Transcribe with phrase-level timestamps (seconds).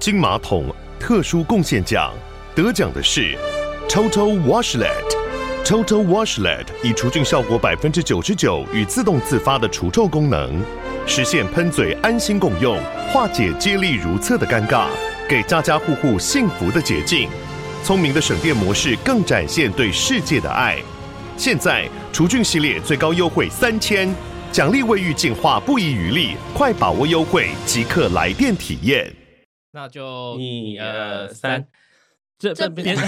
[0.00, 0.64] 金马桶
[0.98, 2.10] 特殊贡献奖
[2.54, 3.36] 得奖的是
[3.86, 4.88] Toto Washlet。
[5.62, 10.58] Toto Washlet 以除菌效果百分之九十九与自动自发的除臭功能，
[11.06, 12.80] 实现喷嘴安心共用，
[13.12, 14.86] 化解接力如厕的尴尬，
[15.28, 17.28] 给家家户户幸福的捷径。
[17.84, 20.78] 聪明的省电模式更展现对世界的爱。
[21.36, 24.10] 现在除菌系列最高优惠三千，
[24.50, 29.14] 奖励卫浴净化不遗余力，快把握优惠，即刻来电体验。
[29.72, 31.64] 那就一二三，
[32.36, 33.06] 这这边 OK，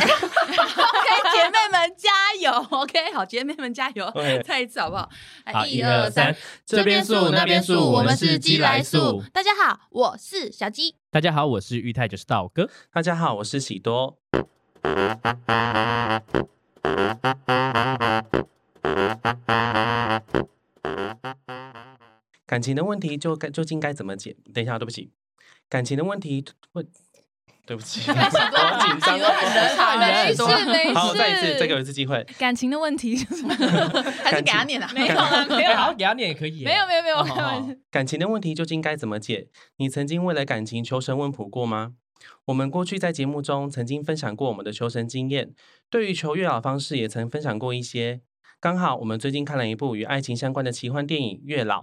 [1.32, 2.09] 姐妹们加
[2.41, 4.09] 油！OK，好，姐妹们加油
[4.45, 5.10] 再一次好不好？
[5.45, 9.20] 来好，一一二三，这边树那边树，我们是鸡来树。
[9.33, 10.95] 大家好，我是小鸡。
[11.10, 12.70] 大家好，我是玉泰，就是道哥。
[12.92, 14.19] 大家好，我是喜多。
[22.47, 24.36] 感情的问题就该究竟该怎么解？
[24.55, 25.10] 等一下，对不起，
[25.72, 26.86] 感情的问题问，
[27.64, 29.24] 对不起， 好紧张没
[30.34, 32.22] 事没事好，我再一次，再给我一次机会。
[32.38, 33.16] 感情的问题
[34.22, 34.86] 还是给他念啊？
[34.92, 36.62] 没有啦，没有哎好，给他念也可以。
[36.62, 37.74] 没有没有没有，哦开玩笑。
[37.91, 39.48] 感情的问题究竟该怎么解？
[39.78, 41.92] 你曾经为了感情求神问卜过吗？
[42.44, 45.54] 我们过去在节目中曾经分享过我们的求神经验，
[45.88, 48.20] 对于求月老方式也曾分享过一些。
[48.60, 51.80] 刚好我们最近看了一部与爱情相关的奇幻电影《月老》，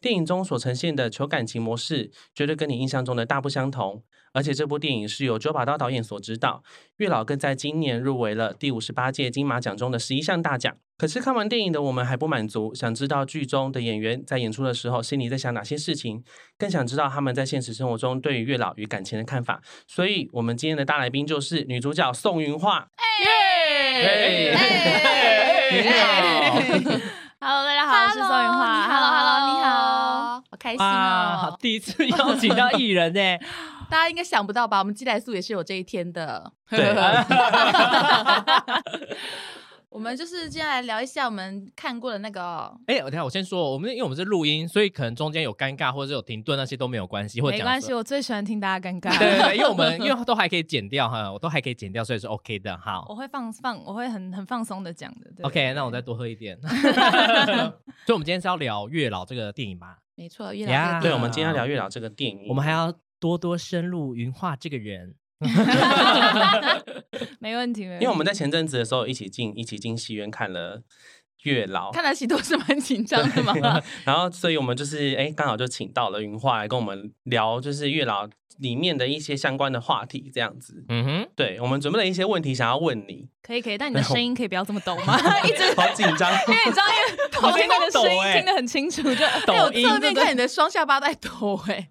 [0.00, 4.02] 电影中所呈现的求感情模式，绝对跟你印象中的大不相同。
[4.32, 6.62] 而且这部电影是由周把刀导演所指导，
[6.98, 10.72] 月老更在今年入围了第五十八届金马奖中的十一项大奖。
[10.96, 16.22] 可是看完电影的我们还不满足，想知道剧中的演员在演出的时候心里在想哪些事情，
[16.56, 19.60] 更想知道他们在现实生活中对于月老与感情的看法。
[19.88, 22.88] 所以，我们今天的大来宾就是女主角宋云画。
[23.24, 24.52] 耶！
[24.52, 24.56] 哎
[27.40, 28.86] Hello， 大家好，我是宋云画。
[28.86, 29.59] Hello，Hello，你好。
[29.59, 29.59] 好，好
[30.60, 31.58] 开心啊，哦！
[31.58, 33.20] 第一次邀请到艺人呢。
[33.90, 34.78] 大家应该想不到吧？
[34.78, 36.52] 我们鸡来素也是有这一天的。
[36.68, 36.94] 对
[39.90, 49.10] 我们就是接下来聊一下我们看过的那个哦哎，我等下我先说，我们因为我们是录音，所以可能中间有尴尬或者是有停顿那些都没有关系，或者没关系，我最喜欢听大家尴尬。
[49.18, 52.78] 对对对，因为我们 因为都还可以剪掉哈，我都还可以剪掉，所以是 OK 的。
[52.78, 55.28] 好我会放放，我会很很放松的讲的。
[55.36, 56.56] 对，OK，那我再多喝一点。
[56.62, 56.68] 所
[58.06, 59.98] 以，我们今天是要聊《月老》这个电影吧？
[60.14, 65.16] 没错，月呀老对，我们今天要聊月老这个电影，我们还要多多深入云画这个人。
[67.40, 68.04] 没问题，没问题。
[68.04, 70.82] 因为我们在前阵子的时候一起进一起进戏院看了
[71.44, 73.54] 月老，看来喜多是蛮紧张的嘛。
[74.04, 80.84] 然后所以我们就是哎刚好就请到了云画来跟我们聊，就是月老里面的一些相关的话题，这样子。
[80.88, 85.18] 嗯哼，对我们准备了一些问题想要问你，可以可以，但你的声音可以不要这么抖吗？
[85.44, 86.30] 一直好紧张。
[86.46, 88.36] 因为你知道，因为 头听那个声音欸。
[88.36, 91.88] 听得很清楚，就抖音侧面看你的双下巴在抖哎，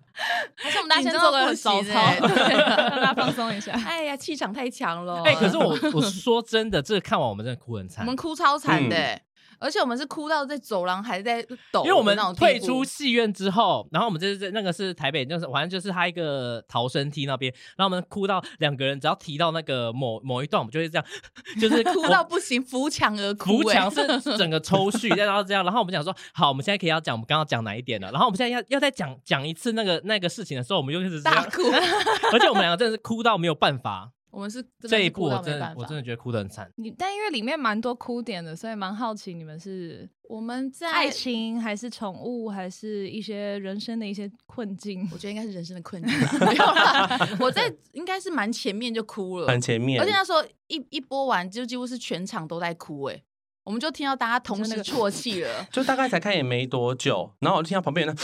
[0.56, 3.72] 还是我们大家先做个早操，让大家放松一下。
[3.86, 5.22] 哎呀，气场太强了。
[5.24, 8.06] 哎，可是我我说真的，这个看完我们真的哭很惨。
[8.06, 9.20] 我们，哭超惨的
[9.60, 21.06] 而且我们是哭到在走廊还在抖因为我们退出戏院之后，然后我们这是那个是台北，就是反正就是他一个逃生梯那边，然后我们哭到两个人只要提到那个某某一段，我们就会这样，
[21.60, 23.60] 就是哭到不行，扶墙而哭。
[23.60, 24.06] 扶哎墙是
[24.38, 31.64] 整个抽搐，然后这样，然后我们讲说，好，我们现在可以要讲我们刚刚讲哪一点了，然后我们现在要要再讲讲一次那个那个事情的时候，我们又开始这样，大哭。
[32.32, 36.72] 而且我们两个真的是哭到没有办法，我们是这一部我真的我真的觉得哭得很惨。
[36.76, 45.08] 你但因为里面蛮多哭点的，所以蛮好奇你们是我们在爱，情还是宠物，还是一些人生的一些困境？
[45.12, 46.38] 我觉得应该是人生的困境吧。
[46.46, 53.22] 没有啦，我在应该是蛮前面就哭了，很前面，而且那时候一一播完，就几乎是全场都在哭哎。
[53.66, 58.24] 我们就听到大家同时啜泣了， 就大概才看演没多久，然后我就听到旁边人那，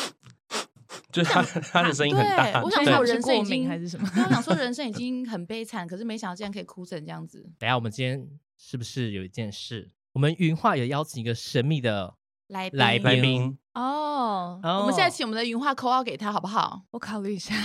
[1.12, 4.10] 就是他他的声音很大，对我想对说人生已经还是什么？
[4.14, 7.42] 对我想说人生已经很悲惨，可是没想到竟然可以哭成这样子。
[7.58, 9.92] 等下我们今天是不是有一件事？
[10.14, 12.16] 我们云画有邀请一个神秘的
[12.48, 16.84] 来宾来来宾哦，哦我们现在请我们的云画扣号给他好不好？
[16.92, 17.54] 我考虑一下。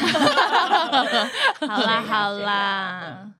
[1.60, 3.34] 好啦好啦，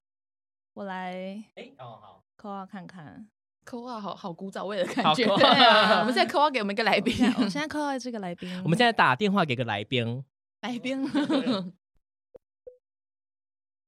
[0.75, 3.27] 我来哎哦好，扣号看看。
[3.71, 5.25] 扣号好好古早味的感觉。
[5.25, 10.25] 对啊，我们现在扣号给我们一个来宾我，现在我现在扣号这个来宾，我们现在打电话给个来宾，
[10.63, 11.09] 来宾。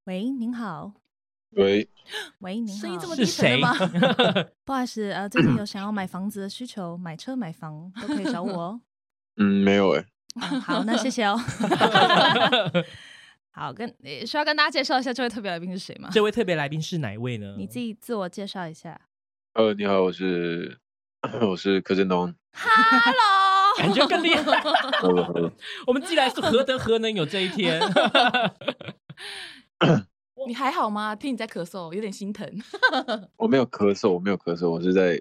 [0.06, 0.92] 喂，您好，
[1.56, 1.88] 喂，
[2.38, 3.74] 喂，您好，声音这么是低沉吗？
[4.64, 8.80] 不好意思，呃，最近有想要买房子的需求， 买车买房都可以找我哦。
[9.38, 10.04] 嗯，没有哎、
[10.36, 11.36] 嗯好，那谢谢哦。
[13.50, 16.08] 好，跟呃需要跟大家介绍一下这位特别来宾是谁吗？
[16.12, 17.56] 这位特别来宾是哪一位呢？
[17.58, 19.00] 你自己自我介绍一下。
[19.54, 20.78] 呃，你好，我是
[21.46, 22.34] 我是柯震东。
[22.54, 24.42] Hello，感觉更厉害。
[24.42, 25.52] 好了好了，
[25.86, 27.78] 我们既然是何德何能有这一天？
[30.46, 31.14] 你还好吗？
[31.14, 32.50] 听你在咳嗽，有点心疼。
[33.36, 35.20] 我没有咳嗽，我没有咳嗽，我是在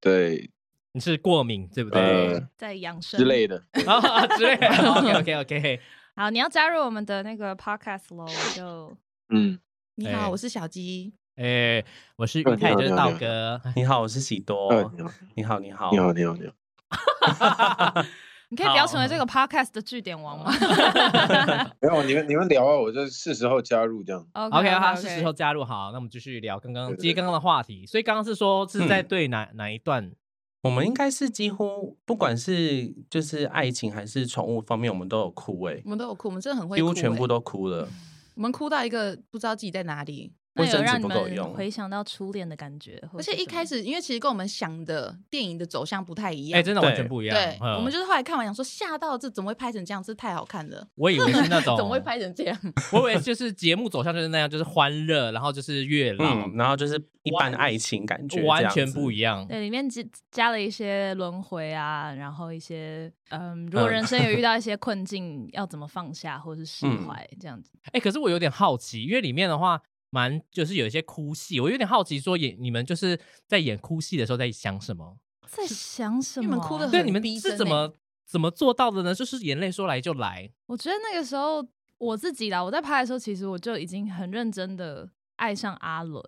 [0.00, 0.48] 对
[0.92, 2.00] 你是过敏对不对？
[2.34, 3.64] 呃在养生之类的。
[3.84, 4.68] 啊之类的。
[4.68, 5.80] OK OK OK。
[6.14, 8.96] 好，你要加入我们的那个 podcast 喽，就
[9.30, 9.58] 嗯，哎
[9.96, 11.12] 你好，我是小鸡。
[11.36, 11.82] 哎，
[12.16, 13.60] 我是呃玉泰，就是你你好道哥。
[13.74, 14.68] 你好，我是喜多。
[14.68, 14.92] 呃，
[15.34, 18.02] 你好，你好，你好，你好，你好，你好。
[18.50, 20.52] 你可以不要成为这个 podcast 的据点王吗
[21.80, 24.26] 没有，你们你们聊啊，我就是时候加入这样。
[24.34, 25.64] OK，好，是时候加入。
[25.64, 27.86] 好，那我们继续聊刚刚接刚刚的话题。
[27.86, 30.12] 所以刚刚是说是在对哪哪一段？
[30.60, 37.88] 我们应该是几乎不管是就是爱情还是宠物方面，我们都有哭诶、我们都有哭，我们真的很会几哭、欸，乎全部都哭了。
[38.34, 40.30] 我们哭到一个不知道自己在哪里。
[40.54, 46.58] 那卫生纸有让你们不够用回想到初恋的感觉，而且一开始，因为其实跟我们想的电影的走向不太一样。
[46.58, 47.34] 哎，真的完全不一样。
[47.34, 50.02] 对，嗯我们就是后来看完想说吓到，这怎么会拍成这样？
[50.02, 52.58] 这太好看了，我以为是那种 怎么会拍成这样？
[52.92, 59.46] 我以为就是节目走向就是那样，就是欢乐，然后就是月老，嗯，然后就是一般爱情感觉，完全不一样。
[59.46, 67.72] 对，里面加加了一些轮回啊，然后一些嗯，如果嗯人生有遇 到一些困境，要怎么放下或是释嗯怀这样子。
[67.92, 69.80] 哎，可是我有点好奇，因为里面的话
[70.14, 75.18] 蛮就是有一些哭戏，我有点好奇说演你们就是在演哭戏的时候在想什么？
[75.46, 76.46] 在想什么？
[76.46, 77.94] 你们哭的对，很你们是怎么
[78.26, 79.14] 怎么做到的呢？
[79.14, 80.50] 就是眼泪说来就来。
[80.66, 81.66] 我觉得那个时候
[81.96, 86.22] 我自己啦，我在拍的时候，其实我就已经很认真的爱上阿伦，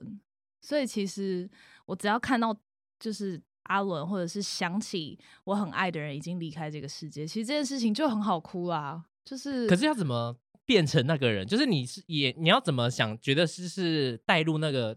[0.63, 1.51] 所以其实
[1.85, 2.57] 我只要看到
[2.99, 9.05] 就是阿伦，或者是想起我很爱的人已经离开这个世界，其实这件事情就很好哭啦。
[9.27, 10.37] 就是，可是要怎么
[10.67, 11.47] 变成那个人？
[11.47, 13.19] 就是你是也你要怎么想？
[13.21, 14.97] 觉得是是带入那个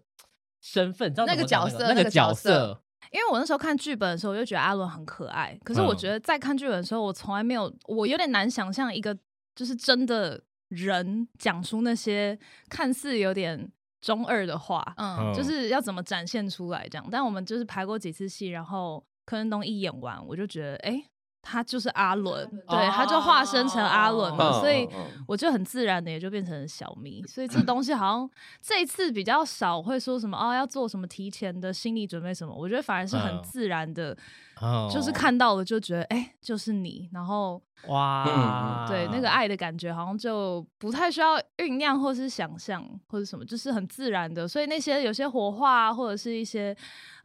[0.61, 5.57] 身份，知道那个角色那个角角色因为我那时候看剧本的时候，我就觉得阿伦很可爱。
[5.63, 9.17] 可是我嗯觉得在看剧本的时候，我从来没有，我有点难想象一个
[9.55, 12.37] 就是真的人讲出那些
[12.69, 13.71] 看似有点
[14.01, 17.07] 中二的话，嗯，就是要怎么展现出来这样。
[17.09, 21.01] 但我们就是排过几次戏，然后柯震东一演完，我就觉得，哎、
[21.49, 24.88] 他就是阿伦，对，他就化身成阿伦了，嗯所以
[25.25, 27.23] 我就很自然的也就变成了小咪。
[27.25, 28.29] 所以这东西好像
[28.61, 33.41] 这一次比较少会说什么哦，要做什么提前的心理准备什么，我觉得反而是很嗯。
[33.41, 34.15] 自然的，
[34.62, 44.48] 哦就是看到了就觉得，哎、就是你，然后哇，对那个爱的感觉，好像就不太需要酝酿或是想象或者什么，就是很自然的。
[44.48, 46.75] 所以那些有些火化啊，或者是一些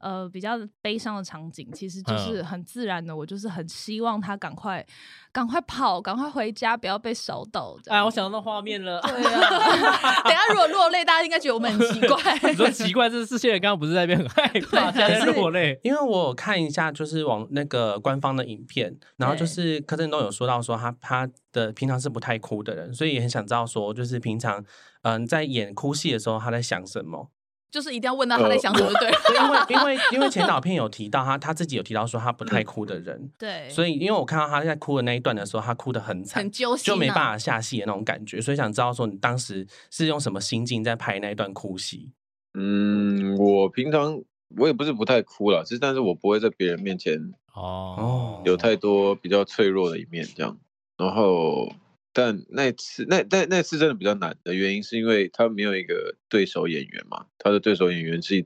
[0.00, 3.17] 呃比较悲伤的场景，其实就是嗯很自然的。
[3.17, 4.84] 我就是很希望他赶快
[5.32, 7.75] 赶快跑，赶快回家，不要被烧到。
[7.87, 9.00] 哎，我想到那画面了。
[9.00, 10.23] 对啊。
[10.25, 12.19] 等下如果落泪，大家应该觉得我们很奇怪。
[12.50, 15.81] 你说奇怪，这这些人刚刚不是在那边很害怕， 现在在落泪。
[15.82, 24.64] 因为我有看一下，就是网那个官方的影片，然后就是柯震东有说到说他他的平常是不太哭的人，所以也很想知道说，就是平常
[25.02, 27.30] 嗯在演哭戏的时候他在想什么。
[27.70, 29.10] 就是一定要问到他在想什么，对。
[29.32, 42.12] 对因为 因为因为前导片有提到他他自己有提到说他不太哭的人，对，所以因为我看到他在哭的那一段的时候，他哭得很惨很，揪心、啊，就没办法下戏的那种感觉，所以想知道说你当时是用什么心境在拍那一段哭戏？
[42.52, 44.20] 嗯，我平常
[44.56, 50.58] 我也不是不太哭了，只是但是我不会在别人面前哦有太多比较脆弱的一面这样。
[50.96, 51.72] 然后，
[52.12, 58.44] 但那次那那那次真的比较难的原因是因为他没有一个对手演员嘛，他的对手演员是，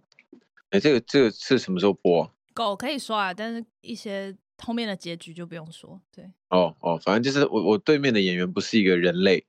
[0.71, 2.31] 哎，这个这个是什么时候播啊？
[2.55, 6.01] 狗可以说啊，但是一些后面的结局就不用说。
[6.15, 9.45] 对，哦哦，反正就是我我对面的演员不是一个人类，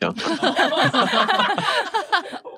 [0.00, 0.14] 这样，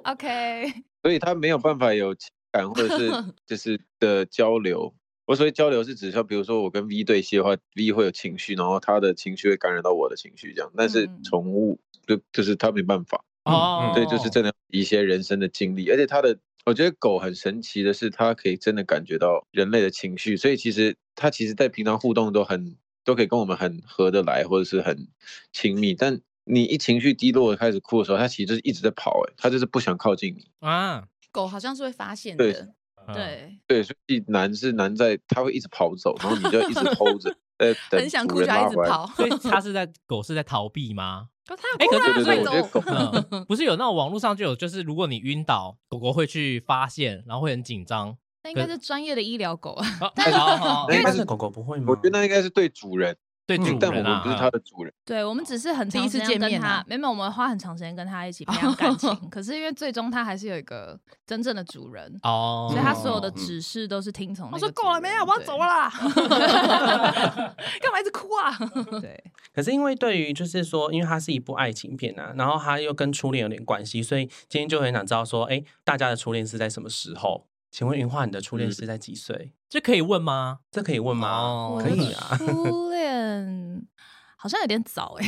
[0.05, 0.73] OK，
[1.03, 3.11] 所以他没有办法有情感或者是
[3.47, 4.95] 就是的交流。
[5.27, 10.73] 我所谓交流是指说，比如说我跟 V 对戏的话，V 会有情绪，然后他的情绪会感染到我的情绪，这样。
[10.77, 25.07] 但是嗯宠物就就是他没办法，哦，对，就是真的一些人生的经历，而且他的，我觉得狗很神奇的是，它可以真的感觉到人类的情绪，所以其实它其实在平常互动都很都可以跟我们很合得来，或者是很
[25.53, 25.95] 亲密。
[25.95, 30.51] 但你一情绪低落开始哭的时候，它其实就是一直在跑、欸，它就是不想靠近你。
[30.59, 32.45] 啊，狗好像是会发现的，
[33.07, 39.07] 嗯，对，对，所以难是难在它会一直跑走，然后你就一直 hold 着， 呃很想哭就一直跑。
[39.17, 41.29] 所以它是在狗是在逃避吗？
[41.79, 48.17] 哎可是对对对，我觉得狗嗯，不是有那种网络上就有，就是如果你晕倒，狗狗会去发现，然后会很紧张。
[48.45, 49.87] 那应该是专业的医疗狗啊。
[50.01, 51.87] 哦好好好那应该是狗狗不会吗？
[51.89, 53.17] 我觉得那应该是对主人，
[53.57, 54.93] 对但我们不是他的主人。
[55.05, 59.15] 对我们只是很第一次长时间跟见面啊他，没有，我们花很长时间跟他一起培养感情。
[59.31, 64.59] 可是因为最终他还是有一个真正的主人，哦，所以他所有的嗯指示都是听从那我。
[64.59, 65.25] 说够了没有？
[65.25, 65.91] 我要走了啦！
[67.81, 68.57] 干嘛一直哭啊？
[69.01, 69.11] 对。
[69.11, 77.47] 对，可是因为对于就是说，因为它是一部爱情片啊，然后它又跟初恋有点关系，所以今天就很想知道说，哎，大家的初恋是在什么时候？
[77.71, 79.53] 请问云画，你的初恋是在几岁？
[79.69, 80.61] 这可以问吗？
[80.71, 81.29] 这可以问吗？
[81.29, 82.37] 哦可以啊。
[82.37, 83.87] 初恋
[84.37, 85.27] 好像有点早哎、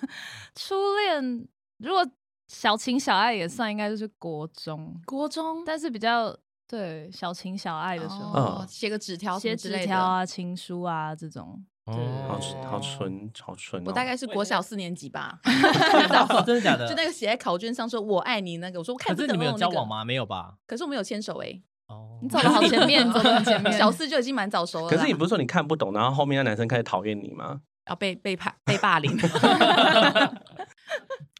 [0.54, 2.06] 初恋如果
[2.48, 9.86] 小情小爱也算，应该就是国中，国中但是比较对小情小爱的时候，哦，写个纸条什写纸。
[9.86, 11.64] 条啊、情书啊这种。
[11.86, 13.84] 好纯好纯好纯、哦！
[13.86, 15.40] 我大概是国小四年级吧，
[16.28, 16.86] 哦真的假的？
[16.86, 20.04] 就那个写在考卷上说“我爱你”那个，我说我看不懂可是你们有交往吗？
[20.04, 20.58] 没有吧？
[20.66, 23.72] 可是我们有牵手哎，哦，你走的好前面，你 走的很前面。
[23.72, 24.88] 小四就已经蛮早熟了。
[24.88, 27.60] 可是你不是说你看不懂，然后后面那男生开始讨厌你吗？
[27.88, 29.10] 要被被霸被霸凌？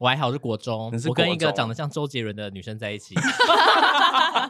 [0.01, 3.15] 我还好是国中你，是我跟一个长得像周杰伦的女生在一起。
[3.17, 4.49] 啊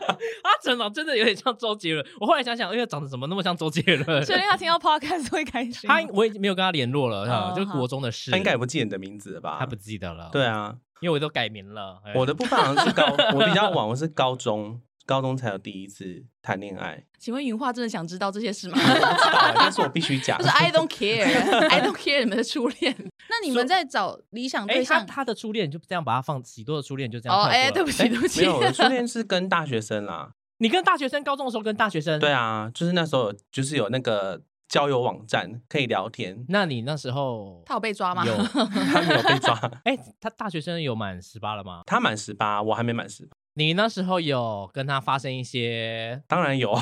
[0.63, 2.07] 真的真的有点像周杰伦。
[2.21, 4.23] 我后来想想，因为长得怎么那么像周杰伦？
[4.25, 5.89] 确定他听到 podcast 会开心？
[5.89, 8.31] 他我已经没有跟他联络了，哦就是国中的事。
[8.31, 9.57] 他应该也不记得你的名字了吧？
[9.59, 10.29] 他不记得了。
[10.31, 12.01] 对，啊，因为我都改名了。
[12.05, 17.03] 哎我的部分好像是高， 我比较晚，我是高中，高中才有第一次谈恋爱。
[17.19, 18.79] 请问云画真的想知道这些事吗？
[19.57, 20.45] 但是我必须讲就。
[20.45, 22.95] 是 I don't care，I don't care 你们的初恋。
[23.31, 25.01] 那你们在找理想哎，对象？
[25.07, 27.45] 他他的初恋就这样把他放喜多的初恋就这样哦。
[27.45, 30.33] 哎，对不起，哎对不起，没有，我的初恋是跟大学生啦。
[30.59, 32.31] 你跟大学生高中的时候跟大学生对。
[32.31, 38.27] 啊，就是那时候就是有那个交友网站可以聊天，那你那时候他有被抓吗？
[38.27, 41.83] 有他没有被抓，哎，他大学生有满十八了吗？
[41.87, 43.33] 他满十八，我还没满十八。
[43.59, 46.23] 你那时候有跟他发生一些？
[46.29, 46.73] 当然有，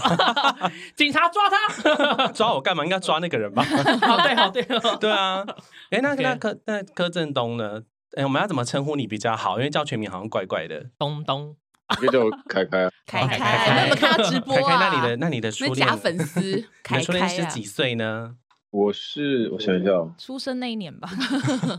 [0.95, 2.29] 警察抓他？
[2.37, 2.85] 抓我干嘛？
[2.85, 3.63] 应该抓那个人吧？
[4.07, 4.63] 好对好对。
[4.63, 5.43] 哦，对啊，
[5.91, 7.83] 哎，那那柯那柯震东呢？
[8.15, 9.57] 哎，我们要怎么称呼你比较好？
[9.59, 10.91] 因为叫全名好像怪怪的。
[10.99, 11.57] 东东。
[11.89, 14.79] 你可以叫我凯凯啊，凯哦凯有没有看他直播凯凯，啊？
[14.91, 18.35] 那你的那你的初恋粉丝你凯的初恋是几岁呢？
[18.71, 21.09] 我是我想一下哦，出生那一年吧，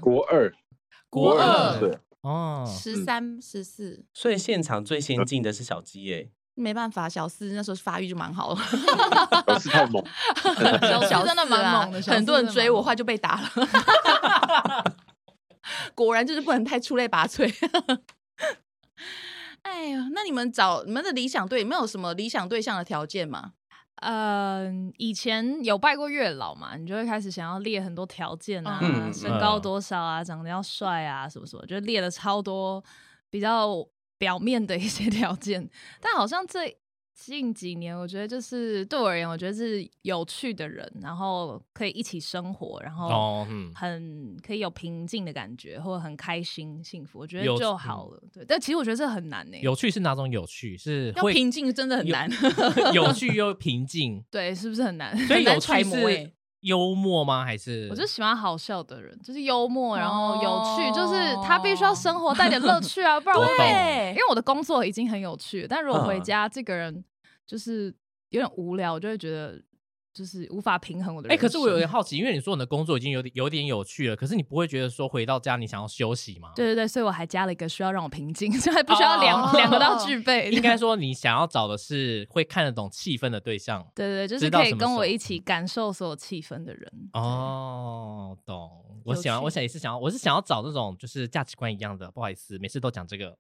[0.02, 0.52] 国二，
[1.10, 1.74] 国二。
[1.74, 1.80] 二。
[1.80, 6.30] 岁，哦，十三十四，所以现场最先进的是小鸡耶。
[6.56, 8.60] 没办法，小四那时候发育就蛮好了，
[9.48, 10.04] 小四太猛，
[11.10, 13.50] 小四真的蛮猛的，很多人追我，真的蛮猛后来就被打了。
[15.94, 17.54] 果然就是不能太出类拔萃。
[19.62, 23.52] 哎呀，那你们找你们的理想对，没有什么理想对象的条件吗？
[24.02, 32.84] 嗯，以前有拜过月老嘛，你就会开始想要列很多条件啊，嗯身高多少啊，长得要帅啊，什么什么，就列了超多
[33.30, 33.86] 比较
[34.18, 35.68] 表面的一些条件。
[36.00, 36.78] 但好像这
[37.20, 48.22] 近几年，我觉得就是对我而言，我觉得是有趣的人，然后可以一起生活，然后很可以有平静的感觉，或者很开心、幸福，我觉得就好了。
[48.32, 50.78] 对，但其实我觉得这很难呢、有趣是哪种有趣？
[50.78, 52.30] 是要会平静真的很难，
[52.94, 55.18] 有趣 又平静，对，是不是很难？
[55.26, 56.32] 所以有揣趣是
[56.62, 57.46] 幽默吗？
[57.46, 63.54] 还是我就喜欢好笑的人，就是幽默，然后有趣，就是哦他必须要生活带点乐趣啊，不然我会
[64.12, 66.24] 因为我的工作已经很有趣，但如果回嗯。
[66.24, 67.04] 家这个人
[67.46, 67.94] 就是
[68.30, 69.62] 有点无聊，我就会觉得
[70.18, 71.48] 就是无法平衡我的哎、人生。
[71.48, 76.52] 可是我有点好奇，因为你说你的工作已经有点有点有趣了，可是你不会觉得说回到家你想要休息吗？
[76.56, 80.50] 对对对，所以我还加了一个需要让我平静， 所以还不需要两、哦两个都要具备。
[80.58, 83.86] 应该说你想要找的是会看得懂气氛的对象。
[83.94, 86.92] 对对对，就是可以跟我一起感受所有气氛的人。
[87.14, 88.84] 哦，懂。
[89.06, 92.12] 我有想我想也是想要，我是想要找那种就是价值观一样的。
[92.12, 93.34] 不好意思，每次都讲这个。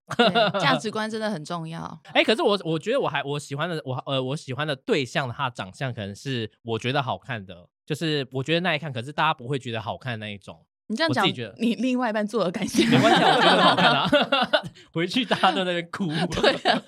[0.61, 1.99] 价 值观真的很重要。
[2.13, 10.59] 哎、可是我我觉得我还我喜欢的我呃我喜欢的对象，他的长相可能是我觉得好看的，就是我觉得那一看，可是大家不会觉得好看的那一种。
[10.89, 11.25] 你这样讲
[11.57, 12.85] 你另外一半做了感谢？
[12.87, 14.09] 没关系啊，我觉得很好看啊。
[14.93, 16.07] 回去大家都在那边哭。
[16.41, 16.81] 对啊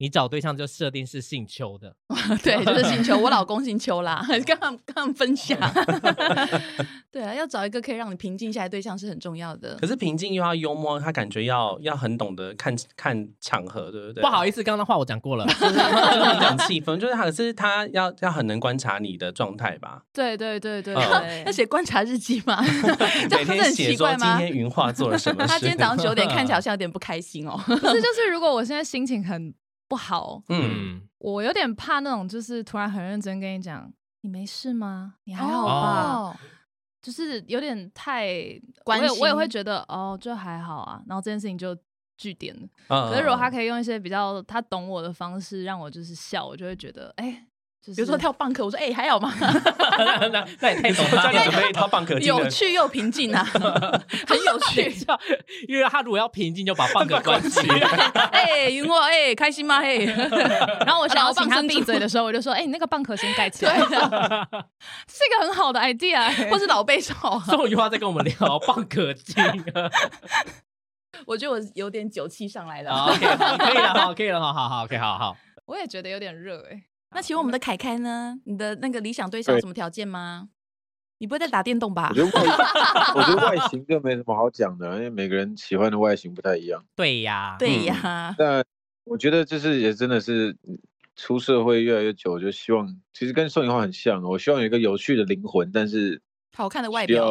[0.00, 1.94] 你找对象就设定是姓邱的，
[2.42, 5.58] 对，就是姓邱，我老公姓邱啦， 跟他们跟他们分享。
[7.12, 9.76] 对啊，要找一个可以让你平静下来的对象是很重要的。
[9.76, 14.22] 可是平静又要幽默，他感觉要要很懂得看看场合，对不对？
[14.22, 15.46] 不好意思，刚刚的话我讲过了。
[15.46, 15.74] 就是
[16.40, 20.94] 讲气氛，就是他可是他要要很能观察你的状态吧，对对对对
[21.44, 22.64] 要写观察日记吗？
[23.28, 24.38] 这每天写说今奇怪吗？
[24.38, 25.46] 天云画做了什么。
[25.46, 27.60] 他今天早上九点看起来好像有点不开心哦。
[27.66, 29.52] 不是就是如果我现在心情很
[29.90, 35.16] 不好，嗯，嗯，我有点怕那种就是突然很认真跟你讲，你没事吗？
[35.24, 36.12] 你还好吧？
[36.12, 36.36] 哦。
[37.02, 38.28] 就是有点太
[38.84, 41.76] 关我也我也会觉得哦，就还好啊，然后这件事情就
[42.18, 42.54] 据点
[42.86, 47.46] 可是如果他可以用一些比较他懂我的方式让我就是笑，我就会觉得哎、
[47.82, 49.32] 就是比如说跳棒课，我说哎、还好吗？
[49.40, 53.42] 那那那也太懂了教你准备一套蚌壳，有趣又平静啊，
[54.28, 54.94] 很有趣。
[55.66, 57.66] 因为他如果要平静，就把蚌壳关起。
[58.32, 59.80] 哎，云我哎，开心吗？
[59.80, 60.04] 嘿，
[60.84, 67.42] 然后我想要请他闭嘴的时候，我就说：“哎、你那个蚌壳先盖起来。”这是一个很好的 idea，、欸、或是老背手啊。
[67.46, 69.42] 宋雨花在跟我们聊蚌壳精。
[71.26, 72.94] 我觉得我有点酒气上来了。
[72.94, 73.26] 好，OK，
[73.58, 75.36] 可以了，好，可以了，好好好，OK，好好。
[75.66, 76.82] 我也觉得有点热哎、
[77.12, 78.38] 那请问我们的凯凯呢？
[78.44, 80.48] 你的那个理想对象有什么条件吗？
[81.18, 82.14] 你不会在打电动吧我？
[82.14, 82.56] 觉得外，
[83.14, 86.82] 我觉得外形就没什么好讲的，因为每个人喜欢的外形不太一样。
[86.96, 88.64] 对呀， 对呀， 但
[89.04, 90.56] 我觉得就是也真的是
[91.16, 96.22] 出社会越来越久，就希望其实跟宋颖花很像，我希望有一个有趣的灵魂，但是
[96.56, 97.30] 好看的外表，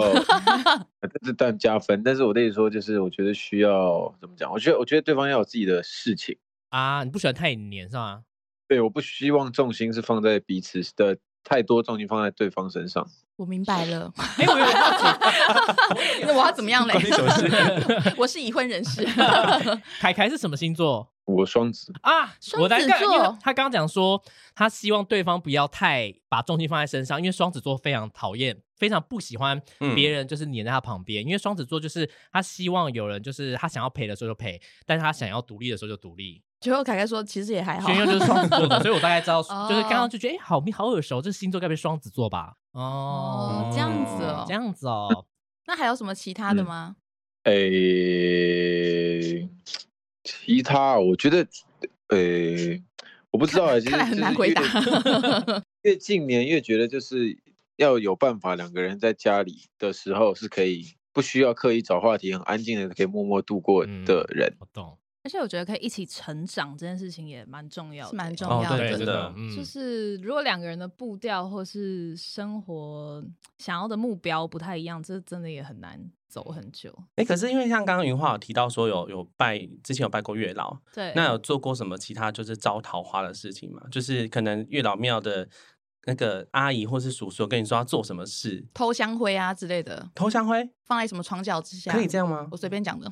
[1.00, 2.04] 但是但加分。
[2.04, 4.52] 但是我的意思说，就是我觉得需要怎么讲？
[4.52, 6.38] 我觉得我觉得对方要有自己的事情。
[6.70, 8.22] 啊，你不喜欢太黏是吗？
[8.70, 13.06] 对，我不希望重心是放在彼此的太多重心放在对方身上。
[13.36, 14.12] 我明白了。
[14.38, 18.14] 哎，我有点好奇， 那我要怎么样嘞你什么事？
[18.16, 19.04] 我是已婚人士。
[20.00, 22.28] 凯凯是什么星座我双子，啊？
[22.42, 24.22] 双子我大概因为座他刚刚讲说，
[24.54, 36.44] 他希望对方不要太把重心放在身上，因为双子座非常讨厌，非常不喜欢嗯别人就是黏在他旁边，因为双子座就是他希望有人就是他想要陪的时候就陪，但是他想要独立的时候就独立。
[36.60, 37.98] 最后凯凯说，其实也还好轩。
[38.00, 42.56] 佑就是双子座的，所以我大概知道， 哦就是刚刚就觉得，哎、好好耳熟，这星座该不会双子座吧？
[42.74, 44.54] 哦哦，这样子哦这。
[44.54, 45.26] 样子哦。
[45.68, 46.96] 那还有什么其他的嗯吗？
[47.44, 49.50] 诶、
[50.24, 51.48] 其他我觉得，
[52.10, 52.84] 诶、
[53.32, 54.62] 我不知道欸，其实看来很难回答。
[55.84, 57.38] 越近年越觉得就是
[57.78, 64.54] 要有办法，两个人在家里的时候是可以不需要刻意找话题，很安静的可以默默度过嗯的人。
[64.60, 68.78] 我懂，而且我觉得可以一起成长这件事情也蛮重要的，蛮重哦要的。
[68.78, 73.24] 对真的就是如果两个人的步调或是生活
[73.58, 76.94] 想要的目标不太一样，这真的也很难走很久。
[77.16, 83.82] 哎，可是因为像刚刚云花有提到说有有拜之前有拜过月老，对，那有做过什么其他就是招桃花的事情吗？
[83.92, 85.48] 就是可能月老庙的
[86.10, 92.58] 那个阿姨或是叔叔跟你说要做什么事，偷香灰啊之类的，投香灰放在什么床脚之下，可以这样吗我？
[92.58, 93.10] 随便讲的。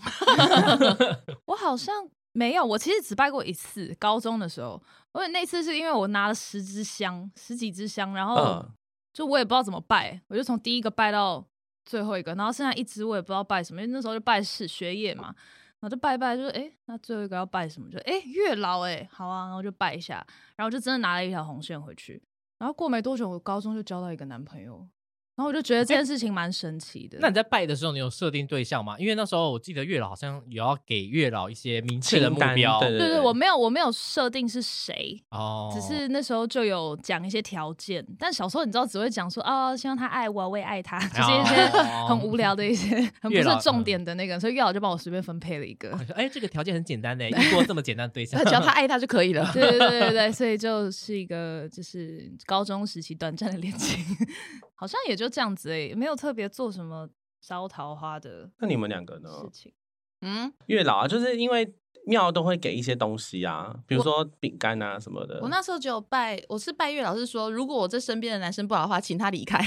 [1.45, 1.93] 我好像
[2.31, 4.81] 没有，我其实只拜过一次，高中的时候。
[5.13, 8.71] 而且那次是因为我拿了十支香，十几支香，然后嗯
[9.13, 11.45] 就我也不知道怎么拜，我就从第一个拜到
[11.85, 15.33] 最后一个，然后剩下一支我也不知道拜什么，因为那时候就拜是学业嘛，
[15.79, 17.89] 然后就拜一拜，就是哎、诶那最后一个要拜什么？
[17.89, 22.21] 就哎、诶月老哎、好啊，然后就拜一下，然后就真的拿了一条红线回去。
[22.57, 24.87] 然后过没多久，我高中就交到一个男朋友，
[25.37, 27.19] 然后我就觉得这件事情蛮神奇的。
[27.21, 28.97] 那你在拜的时候，你有设定对象吗？
[28.97, 45.95] 因为那时候我记得月老好像也要给月老一些明确的目标，对对对对，我没有我没有设定是谁，哦，只是那时候就有讲一些条件，但小时候你知道只会讲说啊、希望他爱我，我也爱他，就是一些哦很无聊的一些，很不是重点的那个，所以月老就帮我随便分配了一个。
[46.15, 49.47] 哎，这个条件很简单的， 一过这么简单的对象只，要他爱他就可以了。
[49.53, 54.03] 对对对对对，所以就是一个就是高中时期短暂的恋情，
[54.79, 57.09] 好像也就这样子诶，没有特别做什么
[57.41, 59.29] 招桃花的那你们两个呢？
[59.41, 59.73] 事情。
[60.21, 61.75] 嗯，月老啊，就是因为
[62.07, 65.39] 庙都会给一些东西啊，比如说饼干啊什么的。
[65.41, 69.57] 我那时候只有拜，我是拜月老，是说如果我这身边的男生不好的话，请他离开。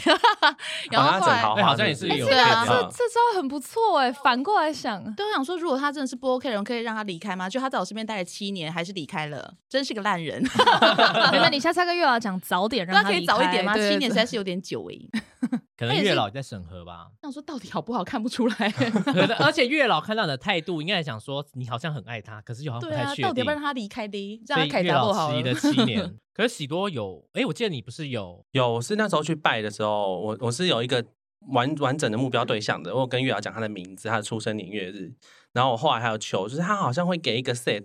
[0.90, 7.48] 然后后来哎好像也是有对啊这这招很不错哎，反过来想，对我想说，如果他真的是不 OK 的人，可以让他离开吗？
[7.48, 10.42] 就他在我身边待了七年，还是离开了，真是个烂人。
[11.31, 13.74] 没有，你下次要跟月老讲早点让他可以早一点吗？
[13.74, 15.20] 对七年实在是有点久哎。
[15.76, 17.07] 可能月老也在审核吧。
[17.22, 18.55] 想说到底好不好看不出来。
[19.40, 23.55] 而且月老看到你的态度，应该也想说你好像很爱他，可是又好像不对啊，太确定到底要不要。
[23.55, 24.43] 让他离开的？
[24.47, 25.75] 让他开闸月老迟疑了不好了。
[25.75, 31.03] 七 年，可是喜多有，哎，我记得你不是有有是那时候去拜的时候，我我是有一个
[31.53, 35.14] 完完整的目标对象的，我有跟月瑶讲他的名字、他的出生年月日，
[35.55, 37.85] 然后我后来还有求，就是他好像会给一个 set，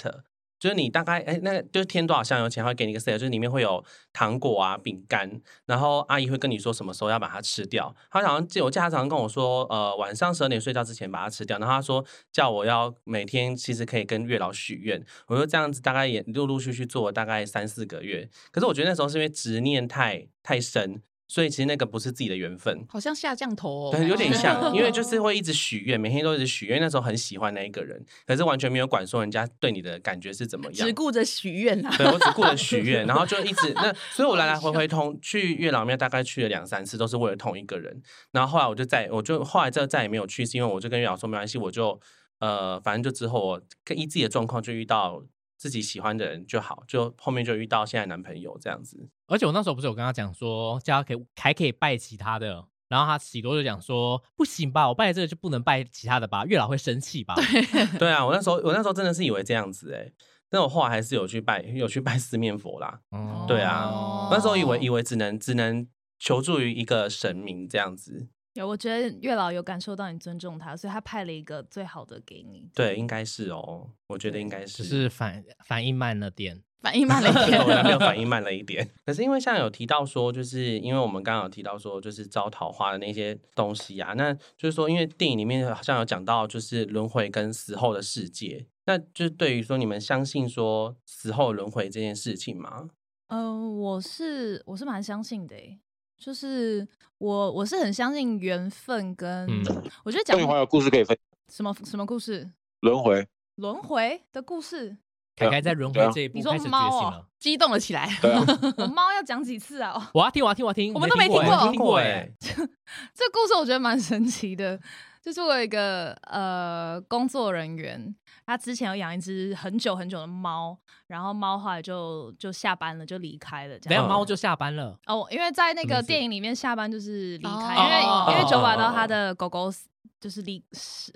[0.60, 7.94] 就是你大概哎，那个就是添多少香油钱，他会给你一个 set，就是里面会有糖果啊、饼干，然后阿姨会跟你说什么时候要把它吃掉。
[8.10, 11.60] 他好像记我记得他常常跟我说，呃，晚上十二点睡觉之前把它吃掉。
[11.60, 18.30] 然后他说叫我要每天其实可以跟月老许愿，我说这样子大概也陆陆续续做了大概三四个月。
[18.52, 22.86] 可是我觉得那时候是因为执念太太深，所以其实那个不是自己的缘分。
[22.90, 26.80] 好像下降头哦，对，有点像，因为就哦是 会一直许愿，每天都一直许愿。
[26.80, 30.94] 那时候很喜欢那一个人，可是完全没有管说人家对你的感觉是怎么样只。
[30.94, 31.96] 顾着许愿啊。
[31.98, 38.02] 对我只顾着许愿， 然后就一直那， 所以我来来回回通去月老庙大概去了两三次，都是为了同一个人。
[38.32, 42.00] 然后后来我就再，我就后来就再也没有去，是因为我就跟月老说没关系，我就
[42.40, 45.24] 呃，反正就之后我跟依自己的状况就遇到
[45.58, 49.10] 自己喜欢的人就好，就后面就遇到现在男朋友这样子。
[49.28, 57.34] 而且我那时候不是有跟他讲说，叫他可以还可以拜其他的，然后他喜多就讲说，不行吧，我拜这个就不能拜其他的吧，月老会生气吧？
[57.98, 60.12] 对啊，我那时候我那时候真的是以为这样子哎、
[60.50, 63.00] 但我后来还是有去拜有去拜四面佛啦。
[63.12, 65.88] 哦对啊，哦那时候以为以为只能只能
[66.20, 68.28] 求助于一个神明这样子。
[68.56, 72.70] 有，我觉得月老有感受到你尊重他，所以他派了一个最好的给你。
[72.74, 74.84] 对，应该是哦，我觉得应该只是。
[74.84, 76.64] 是反反应慢了点。
[76.82, 77.68] 反应慢了一点 我。
[77.68, 78.88] 男朋友反 应慢了一点。
[79.06, 88.68] 可是因为像有提到说，就是因为我们刚刚有提到说，就是招桃花的那些东西啊，那就是说，因为电影里面好像有讲到，就是轮回跟死后的世界。
[88.86, 92.90] 那就是对于说，你们相信说死后轮回这件事情吗？
[93.30, 95.80] 嗯、我是我是蛮相信的诶，
[96.18, 99.64] 就是我我是很相信缘分跟，嗯
[100.04, 101.18] 我觉得讲邓玉华有故事可以分，
[101.52, 102.50] 什么什么故事，
[102.82, 104.98] 轮回，轮回的故事，
[105.36, 107.28] 凯凯在轮回这一步你说开始觉猫哦醒了。
[107.40, 108.10] 激动了起来。
[108.22, 108.44] 对啊，
[108.78, 109.92] 我猫要讲几次啊？
[109.92, 110.94] 哦 我要听，我要听，我要听。
[110.94, 112.32] 我们都没听过没听过哎哎。
[113.14, 114.80] 这故事我觉得蛮神奇的，
[115.26, 124.00] 就是我有一个呃工作人员，他之前有养一只很久很久的猫，然后猫后来就就下班了，就离开了，这样。
[124.00, 124.96] 等下猫就下班了。
[125.08, 129.90] 哦，因为在那什么意思个电影里面下班就是离开，哦因为因为九把刀哦他的狗狗死
[130.22, 130.64] 就是离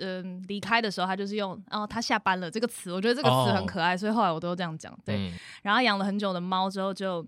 [0.00, 4.92] 嗯离开的时候，他就是用哦他下班了这个词，我觉得这个词很哦可爱，所以后来我都这样讲。
[5.04, 7.24] 对，嗯然后养了很久的猫之后就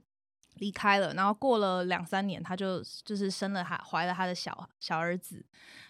[0.62, 5.44] 离开了，然后过了两三年，他就就是生了他怀了他的小小儿子，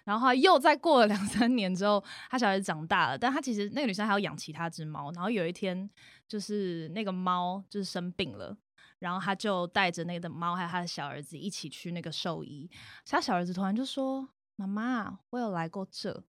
[0.05, 5.89] 然后又再过了两三年之后，他小孩子长大了，但他其实那个女生还要养其他只猫，然后有一天
[6.27, 8.57] 就是那个猫就是生病了。
[8.99, 12.71] 然后他就带着那个猫还有他的小儿子一起去那个兽医，
[13.05, 16.23] 他小儿子突然就说：“妈妈，我有来过这。”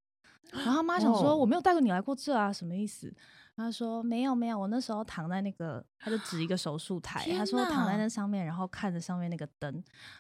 [0.52, 3.14] 然后他妈想说：“我没有带过你来过这啊，什么意思？”
[3.56, 9.72] 他说：“没有没有，我那时候躺在那个，他就指一个手术台，他说躺在那上面，然后看着上面那个灯。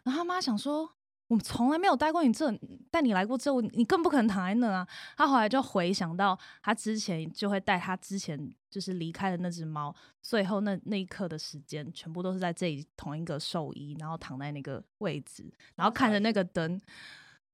[0.03, 0.87] 然后他妈想说：
[1.27, 2.51] 我们从来没有带过你这，
[2.91, 4.87] 带你来过这，我你更不可能躺在那啊。
[5.17, 16.79] 他后来就回想到他之前就会带他之前就是离开的那只猫，最后那那一刻的时间，全部都是在这里同一个兽医，然后躺在那个位置，然后看着那个灯。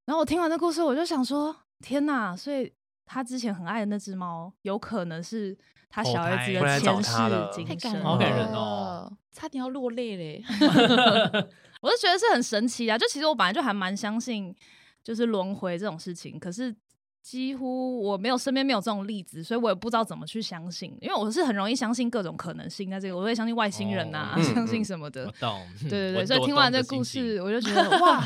[0.05, 2.35] 然后我听完这故事，我就想说：天哪！
[2.35, 2.73] 所以
[3.11, 5.57] 他之前很爱的那只猫，有可能是
[5.89, 7.11] 他小儿子的前世
[7.51, 10.43] 今太感人生，好感人了哦，差点要落泪嘞。
[11.81, 12.95] 我就觉得是很神奇啊！
[12.95, 14.55] 就其实我本来就还蛮相信，
[15.03, 16.75] 就是轮回这种事情，可是
[17.21, 25.31] 几乎我没有身边没有这种例子，所以我也不知道怎么去相信，因为我是很容易相信各种可能性在这个，我会相信外星人呐、 相信嗯什么的我。
[25.39, 25.67] 懂。
[25.81, 28.23] 对对对，所以听完这我懂故事，我就觉得 哇，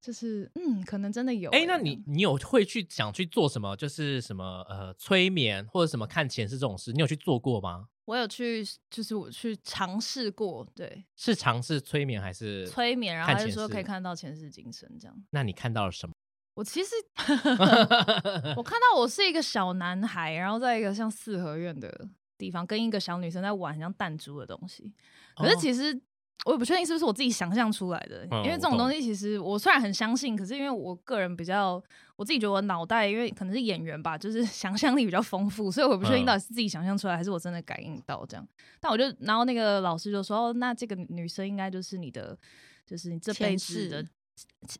[0.00, 3.76] 就是嗯，可能真的有、哎、欸那你你有会去想去做什么？
[3.76, 7.88] 就是什么呃催眠或者什么看前世这种事，你有去做过吗？
[8.06, 12.64] 我有去，就是我去尝试过，对是尝试催眠还是？
[12.68, 15.16] 催眠，然后他就看前世说可以看到前世今生这样。
[15.30, 16.14] 那你看到了什么？
[16.56, 16.90] 我其实
[18.56, 24.90] 我看到我是一个小男孩，然后在一个像四合院的地方，跟一个小女生在玩很像弹珠的东西。
[25.36, 26.00] 可是哦其实
[26.46, 31.82] 我也不确定是不是我自己想象出来的，嗯因为这种东西其实我虽然很相信，可是因为我个人比较，
[32.16, 38.48] 我自己觉得我脑袋因为可能是演员吧，就是想象力比较丰富，所以我不确定嗯到底是自己想象出来，还是我真的感应到这样。
[38.80, 42.38] 但我就，然后那个老师就说：“哦，那这个女生应该就是你的，
[42.86, 44.08] 就是你这辈子的世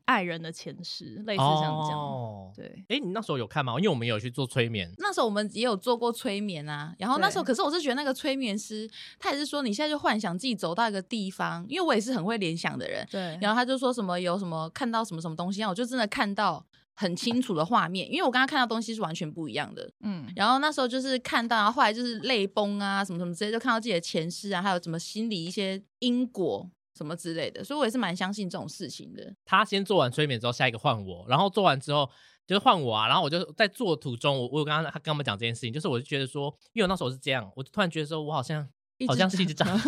[0.05, 1.99] 爱人的前世，类似像这样。
[1.99, 3.75] 哦，对，哎、你那时候有看吗？
[3.79, 8.89] 因为我们有去做催眠，那时候我们也有做过催眠啊，然后那时候可是我是觉得那个催眠师
[9.19, 16.65] 他也是说你现在就幻想自己走到一个地方，因为我也是很会联想的人，对，然后他就说什么有什么看到什么什么东西，然后我就真的看到
[16.95, 19.91] 很清楚的画面，因为我刚刚看到东西是完全不一样的。
[20.01, 29.35] 嗯，然后那时候就是看到，然后后来就是泪崩啊，什么什么之类，就看到自己的前世啊，还有什么心理一些因果什么之类的，所以我也是蛮相信这种事情的。
[29.45, 32.09] 他先做完催眠之后，下一个换我，然后做完之后
[32.47, 38.67] 就是换我啊，然后我就在做途中，我我有刚刚他跟我们讲这件事情，就是我就觉得说，因为我那时候是这样，我就突然觉得说我好像
[39.07, 39.79] 好像是一只蟑螂，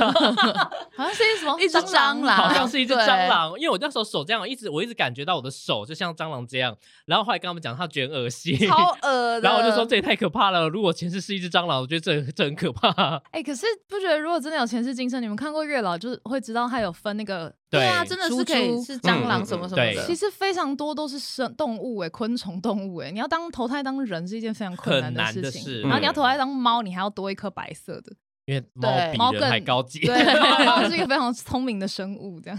[0.96, 9.40] 好像是一什么一只蟑螂好像是一只蟑螂，因为我那时候手这样，一直我一直感觉到我的手就像蟑螂这样，然后后来跟他们讲，他觉得很恶心，超恶。
[9.40, 12.90] 然后我就说这也太可怕了，如果前世是一只蟑螂，我觉得这这很可怕。
[13.30, 20.04] 哎、可是不觉得如果真的有前世今生，你们看过月老，就是会知道他有分那个，对啊，真的是可以是蟑螂嗯什么什么对的。
[20.06, 28.12] 其实非常多都是生动物哎、昆虫动物哎、你要当投胎当人是一件非常困难的事情，然后你要投胎当猫，你还要多一颗白色的，
[28.48, 32.58] 因为猫比人猫更还高级， 对，猫是一个非常聪明的生物，这样。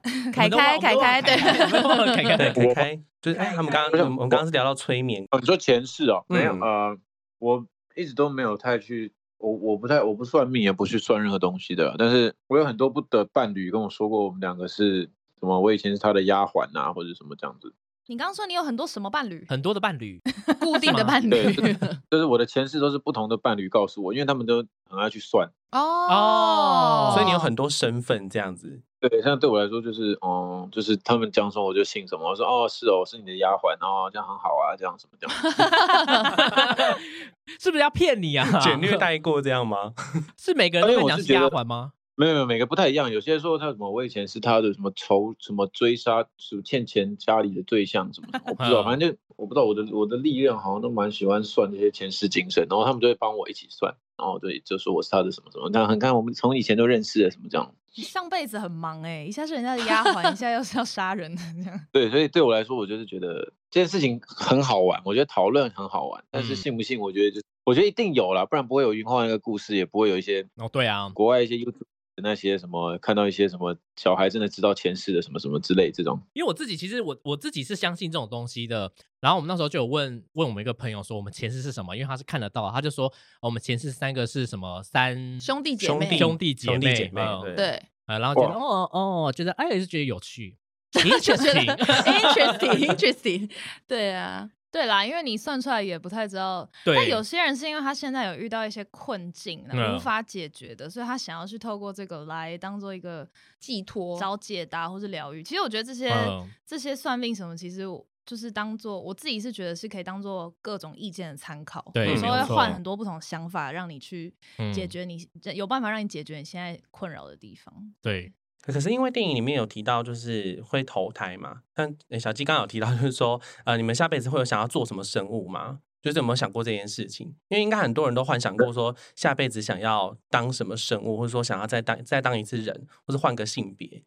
[0.32, 6.98] 凯凯凯凯，对，凯凯，凯，凯就是哎，他们刚刚我们刚刚是聊到催眠，哦，你说前世哦，没有，嗯呃，
[7.38, 15.02] 我一直都没有太去，我我不太我不算命，也不去算任何东西的，但是我有很多不的伴侣跟我说过，我们两个是
[15.38, 15.60] 什么？
[15.60, 17.74] 我以前是他的丫鬟啊，或者什么这样子。
[18.08, 19.44] 你刚刚说你有很多什么伴侣？
[19.48, 20.20] 很多的伴侣，
[20.60, 21.74] 固定的伴侣对，
[22.10, 25.50] 就是我的前世都是不同的伴侣告诉我，因为他们都很爱去算。
[25.72, 28.80] 哦所以你有很多身份这样子。
[29.00, 32.30] 对，像对我来说就是，嗯，就是他们讲什么我就信什么。
[32.30, 36.98] 我说哦，是哦，我是你的丫鬟，哦，这样很好啊，这样什么这样。
[37.60, 38.46] 是不是要骗你啊？
[38.62, 39.92] 简略带过这样吗？
[40.38, 41.92] 是每个人都因为跟你讲是我是丫鬟吗？
[42.16, 43.10] 没有没有，每个不太一样。
[43.12, 57.74] 有些说他什么，我以前是他的什么仇什么追杀，什么欠钱家里的对象什么我不知道，嗯反正就我不知道我的我的历任好像都蛮喜欢算这些前世今生，然后他们就会帮我一起算，然后对就说我是他的什么什么，那很看我们从以前就认识了什么这样。
[57.98, 61.80] 你上辈子很忙哎、一下是人家的丫鬟，一下又是要杀人的这样。
[61.92, 71.86] 对，所以对我来说，我就是觉得这件事情很好玩，我觉得讨论很好玩，但是嗯信不信，我觉得就我觉得一定有啦，不然不会有云画那个故事，也不会有一些哦，对啊，国外一些 YouTube 的
[72.22, 76.20] 那些什么看到一些什么小孩真的知道前世的什么什么之类这种。
[76.32, 78.92] 因为我自己其实我我自己是相信这种东西的。
[79.20, 90.56] 然后我们那时候就有问问我们一个朋友说我们前世是什么，因为他是看得到，他就说、哦我们前世三个是什么三兄弟姐妹，兄弟姐妹兄弟姐妹嗯对然后觉得哦哦，觉得哎也是觉得有趣，
[90.92, 93.50] interesting，，interesting interesting，
[93.88, 103.26] 对啊，对啦，因为你算出来也不太知道，对但有些人是因为他现在有遇到一些困境，嗯无法解决的，所以他想要去透过这个来当做一个
[103.58, 105.42] 寄托找解答或是疗愈。
[105.42, 106.46] 其实我觉得这些、嗯。
[106.66, 112.74] 这些算命什么，其实我就是当做我自己是觉得是可以当做各种意见的参考，对有时候会没有错换。
[112.74, 114.72] 很多不同想法，让你去嗯。
[114.72, 117.72] 解决你、有办法让你解决你现在困扰的地方。
[118.02, 118.32] 对，
[118.72, 121.62] 可是因为电影里面有提到，就是会投胎嘛。
[121.74, 125.80] 但诶小鸡刚刚有提到，就是说，呃，你们下辈子会有想要做什么生物吗？
[126.02, 127.34] 就是有没有想过这件事情？
[127.48, 134.04] 因为应该很多人都幻想过说，下辈子想要当什么生物，或者说想要再当再当一次人，或是换个性别。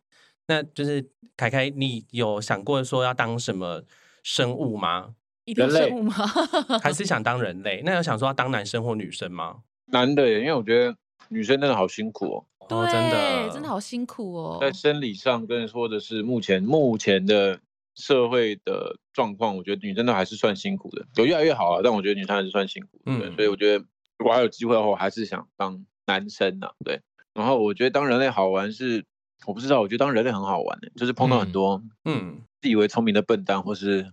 [0.47, 3.83] 那就是凯凯，你有想过说要当什么
[4.23, 5.15] 生物吗？
[5.45, 6.13] 一定人类生物吗？
[6.81, 7.81] 还是想当人类？
[7.83, 9.63] 那有想说要当男生或女生吗？
[9.87, 10.95] 男的耶，因为我觉得
[11.29, 12.45] 女生真的好辛苦哦，
[12.77, 14.57] 哦，真的，对真的好辛苦哦。
[14.61, 17.59] 在生理上跟说的是目前目前的
[17.95, 23.17] 社会的状况，我觉得女生都还是算辛苦的，有越来越好啊，但我觉得女生还是算辛苦的。
[23.19, 23.83] 对嗯所以我觉得
[24.17, 27.01] 如果还有机会的话，我还是想当男生呐、对。
[27.33, 29.05] 然后我觉得当人类好玩是，
[29.45, 34.11] 我不知道，我觉得当人类很好玩的，就是碰到很嗯多嗯，自以为聪明的笨蛋，或是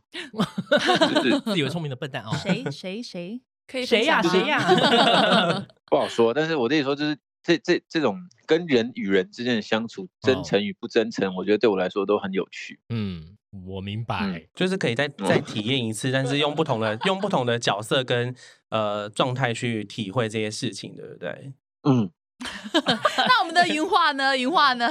[1.14, 3.40] 就 是 自以为聪明的笨蛋哦，谁谁谁？
[3.66, 5.66] 可以谁呀谁吗呀？
[5.90, 6.32] 不好说。
[6.32, 12.80] 但是我跟你说，就是这这这种跟人与人之间的相处，真哦诚与不真诚，我觉得对我来说都很有趣。
[12.88, 13.36] 嗯，
[13.68, 14.48] 我明白嗯。
[14.52, 18.34] 就是可以再再体验一次，但是用不同的用不同的角色跟
[18.70, 21.52] 呃状态去体会这些事情，对不对？
[21.84, 22.10] 嗯，
[22.74, 24.36] 那我们的云画呢？
[24.36, 24.88] 云画呢？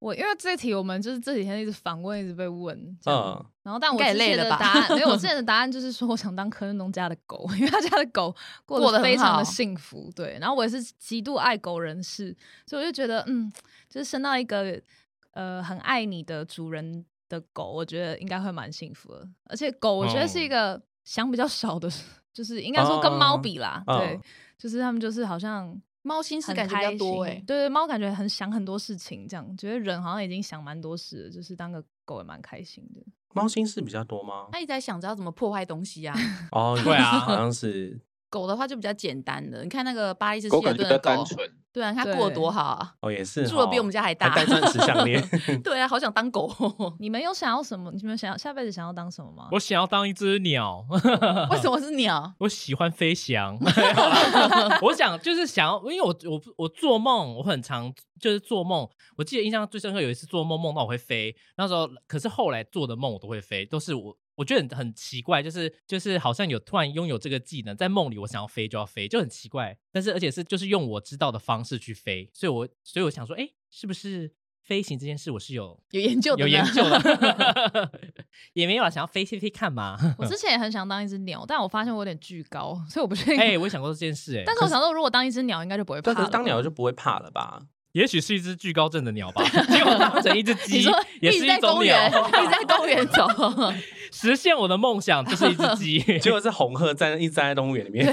[0.00, 8.34] 我因为这题我们就是这几天一直反问，一直被问，这样嗯，然后但我之前的答案，没有，我之前的 答案就是说，我想当柯震东家的狗，因为他家的狗
[8.64, 10.38] 过过得非常的幸福，对。
[10.40, 12.34] 然后我也是极度爱狗人士，
[12.66, 13.52] 所以我就觉得，嗯，
[13.90, 14.80] 就是生到一个
[15.32, 19.28] 呃很爱你的主人的狗，我觉得应该会蛮幸福的。
[19.44, 21.90] 而且狗，我觉得是一个想比较少的，
[22.32, 24.18] 就是应该说跟猫比啦，哦对，
[24.56, 25.78] 就是他们就是好像。
[26.02, 33.00] 猫心思感觉比较多哎、欸对对，猫感觉很想很多事情，这样觉得人好像已经想蛮多事了，就是当个狗也蛮开心的。
[33.32, 34.48] 猫心事比较多吗？
[34.50, 36.16] 它一直在想着要怎么破坏东西啊。
[36.52, 41.50] 哦，对啊好像是狗的话就比较简单的，你看那个巴黎斯希尔狗感觉比较顿的狗，单纯。
[41.72, 44.34] 对啊，它过得多好啊，哦，也是住的比我们家家还大。
[44.34, 45.22] 戴钻石项链。
[45.62, 46.52] 对啊，好想当狗。
[46.98, 47.92] 你们有想要什么？
[47.92, 49.46] 你们想要下辈子想要当什么吗？
[49.52, 50.84] 我想要当一只鸟，
[51.48, 52.34] 为什么是鸟？
[52.38, 53.56] 我喜欢飞翔。
[54.82, 58.88] 我想就是想要，因为我我我做梦，我很常就是做梦。
[59.16, 69.76] 我记得印象最深刻有一次做梦梦到我会飞，那时候可是后来做的梦我都会飞，都是我我觉得很很奇怪，就是就是好像有突然拥有这个技能，在梦里我想要飞就要飞，就很奇怪。
[69.92, 76.82] 但是而且是就是用我知道的方式去飞，所以我所以我想说，哎，是不是飞行这件事我是有有研究的，有研究。
[76.88, 77.92] 的，
[78.54, 79.98] 也没有啊，想要飞飞飞看嘛。
[80.16, 83.38] 我之 前也很想当一只鸟，但我发现我有点巨高，所以我不确定。
[83.38, 86.14] 哎、我也想过这件事、哎，但是我想说，如果当一只鸟，应该就不会怕。
[86.14, 87.60] 可是当鸟就不会怕了吧？
[87.92, 90.88] 也许是一只惧高症的鸟吧，结果当成一只鸡，
[91.20, 93.26] 也是一种鸟一直在公园走，
[94.12, 98.06] 实现我的梦想就是一只鸡， 结果是红鹤站一直站在动物园里面。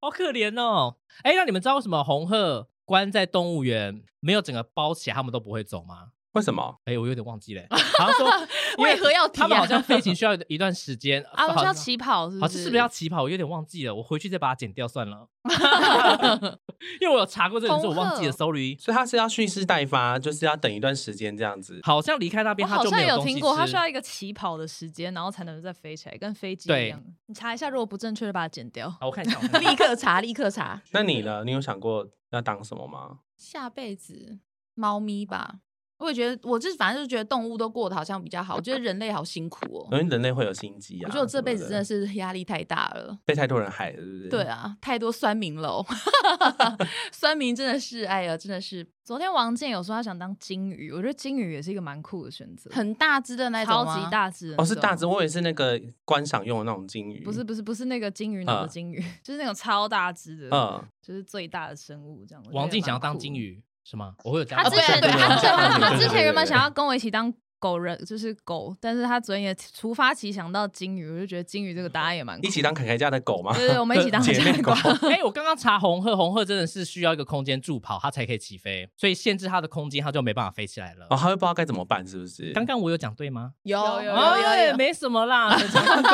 [0.00, 0.96] 好可怜哦。
[1.22, 6.08] 哎、那你们知道为什么红鹤关在动物园没有整个包起来，他们都不会走吗？
[6.34, 6.76] 为什么？
[6.84, 7.62] 哎，我有点忘记了，
[7.98, 8.28] 好像说
[8.84, 12.40] 为何要提啊他们好像飞行需要一段时间， 阿伦好像是要起跑是不是？
[12.42, 13.22] 好像是不是要起跑？
[13.22, 15.28] 我有点忘记了，我回去再把它剪掉算了。
[17.00, 18.76] 因为我有查过这个，是我忘记了，sorry。
[18.78, 21.78] 所以他是要蓄势待发，就是要等一段时间这样子。
[21.82, 27.02] 好像离开那我边他好像就没有听过，他需要一个起跑的时间，然后才能再飞起来，跟飞机一样。
[27.26, 28.90] 你查一下，如果不正确的把它剪掉。
[28.90, 30.82] 好，我看一下，我看一下立刻查，立刻查。
[30.90, 31.44] 那你呢？
[31.44, 33.18] 你有想过要当什么吗？
[33.36, 34.38] 下辈子
[34.74, 35.56] 猫咪吧，
[36.04, 39.88] 我也觉得，我就是反正就是觉得动物都过得好像比较好，我觉得人类好辛苦哦。
[39.92, 41.06] 因为人类会有心机啊。
[41.06, 43.18] 我觉得我这辈子真的是是压力太大了。
[43.24, 44.28] 被太多人害了，对不对？
[44.30, 44.42] 对。
[44.44, 45.86] 啊，太多酸民了哦，
[47.12, 57.22] 酸民真的是，哎呀，真的是昨天王健有说他想当金鱼，我觉得金鱼也是一个蛮酷的选择，很大只的那种超吗级大只的哦，是大只，我也是那个观赏用的那种金鱼。
[57.24, 62.44] 不是，不是不是那个金鱼脑的嗯金鱼， 就是那种超大只的，嗯，就是最大的生物这样。
[62.52, 64.14] 王静也蛮酷想要当金，鱼是吗？
[64.24, 73.54] 我会有这样他之前哦对对他对他之前原本想要跟我一起当狗人，就是狗，但是他昨天也突发奇想到金鱼，我就觉得金鱼这个答案也蛮酷一起当凯凯家的狗吗？
[73.56, 74.70] 对对我们一起当 姐妹狗。
[75.08, 81.06] 哎、我刚刚查红鹤，红鹤真的是需要一个空间助跑，它才可以起飞，所以限制它的空间，它就没办法飞起来了。
[81.08, 82.52] 哦，它会不知道该怎么办，是不是？
[82.52, 83.52] 刚刚我有讲对吗？
[83.62, 85.66] 有有有哎有有，没什么啦，很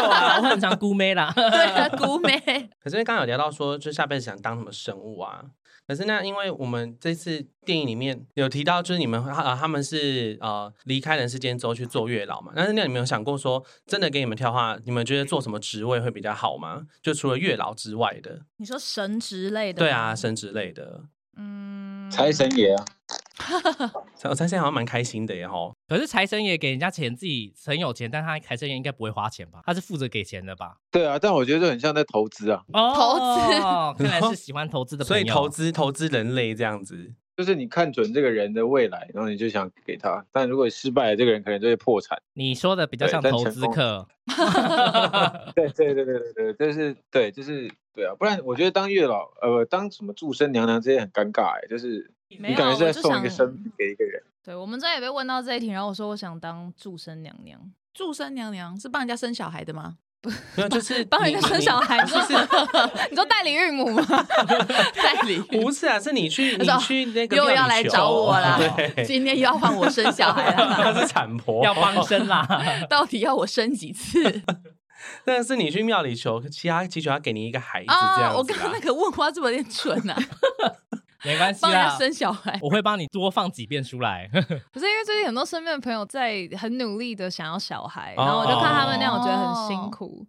[0.09, 1.33] 啊，我很常姑妹啦。
[1.35, 2.39] 对啊，古美
[2.81, 5.45] 可是刚刚有聊到说，就下辈子想当什么生物啊？
[5.91, 12.53] 可是那因为我们这次电影里面有提到，就是你们呃他们是呃离开人世间之后去做月老嘛。
[12.55, 16.87] 但是那你们有想过说，真的给你们挑的话，你们觉得做什么职位会比较好吗？
[17.03, 21.03] 就除了月老之外的，你说神职类的，对啊，，神职类的。
[21.37, 22.85] 嗯，财神爷啊，
[24.29, 25.75] 我猜现在好像蛮开心的耶吼。
[25.89, 29.61] 可是财神爷给人家钱，自己很有钱，但他财神爷应该不会花钱吧？
[29.65, 30.77] 他是负责给钱的吧？
[30.91, 33.15] 对啊，但我觉得这很像在投资啊，哦，投
[33.97, 35.25] 资看来是喜欢投资的朋友。
[35.25, 42.21] 所以投资投资人类这样子，就是你看准这个人的未来，然后你就想给他，但如果失败了，这个人可能就会破产。
[42.35, 44.07] 你说的比较像投资客。
[45.57, 54.23] 对对对对对对，就是对，就是对啊，不然我觉得当月老，呃，当什么祝生娘娘这些很尴尬哎，就是没有你感觉是在我就想送一个生命给一个人。
[54.45, 57.61] 对，我们这也被问到这一题，然后我说我想当祝生娘娘，
[57.93, 59.97] 祝生娘娘是帮人家生小孩的吗？
[60.55, 62.35] 没有就是 帮人家生小孩，你就是
[63.11, 64.05] 你说代理孕母吗？
[65.03, 68.61] 代理不是啊，是你去你去那个又庙里求要来找我啦，
[69.07, 72.47] 今天又要换我生小孩他了， 是产婆，要帮生啦，
[72.89, 74.43] 到底要我生几次
[75.25, 78.37] 那是你去庙里求，其他祈求他给你一个孩子这样子、啊？
[78.37, 80.17] 我刚刚那个问话是不是有点蠢啊？
[81.25, 84.29] 没关系帮人家啦，生小孩，我会帮你多放几遍出来。
[84.73, 90.27] 不是因为最近很多身边的朋友在很努力的想要小孩，哦然后我就看他们那样，我觉得很辛苦。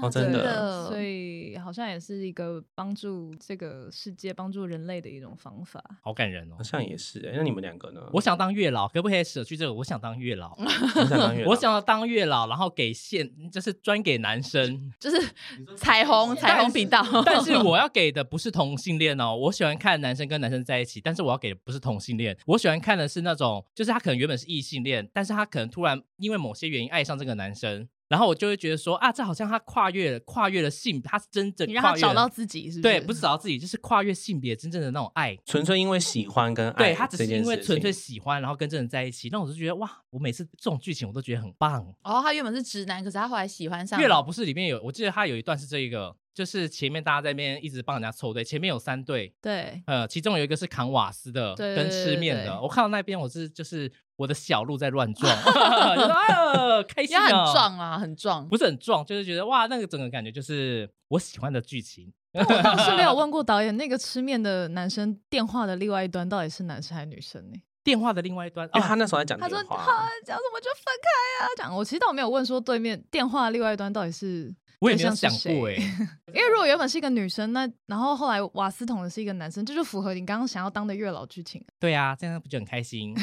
[0.00, 5.82] 哦真的的所以好像也是一个帮助这个世界、帮助人类的一种方法。
[6.02, 6.62] 好感人哦好！
[6.62, 8.00] 像也是哎、那你们两个呢？
[8.12, 9.74] 我想当月老，可不可以舍去这个？
[9.74, 15.16] 我想当月老， 我想当月老我想要当月老，然后给现就是专给男生， 就是
[15.76, 32.80] 彩虹彩虹频道，但是我 要给的不是同性恋哦，我喜欢看男生跟男生在一起，但是我要给的不是同性恋，我喜欢看的是那种，就是他可能原本是异性恋，但是他可能突然因为某些原因爱上这个男生，然后我就会觉得说啊，这好像他跨越了跨越了性，他是真正你让跨越了他找到自己，是不是？
[32.82, 35.34] 对，不是找到自己，就是跨越性别真正的那种爱。
[35.46, 41.82] 纯粹因为喜欢跟爱对他只是因为纯粹喜欢，然后跟这人在一起，那我就觉得哇，我每次这种剧情我都觉得很棒。
[42.02, 52.60] 哦，他原本是直男，可是他后来喜欢上月老不是里面有，我记得他有一段是这一个，就是前面大家在那边一直帮人家凑对，前面有三对，对，呃，其中有一个是扛瓦斯的，跟吃面的。
[52.60, 53.90] 我看到那边我是就是
[54.22, 58.48] 我的小鹿在乱撞， 就说啊开心因为他啊，很壮啊，很壮。
[58.48, 62.12] 不是很壮，就是觉得哇，那个整个感觉就是我喜欢的剧情。
[62.34, 67.60] 我倒是没有问过导演， 那个吃面的男生电话的另外一端到底是男生还是女生呢？
[67.84, 75.74] 电话的另外一端，哦因为他那时候在讲他说电话哈，讲什么就分开啊，讲我其实倒没有问说对面电话的另外一端到底是我也没有想过哎、
[76.34, 81.64] 因为如果原本是一个女生，那然后后来瓦斯桶的是一个男生，这就符合你刚刚想要当的月老剧情。
[81.78, 83.14] 对啊，这样不就很开心？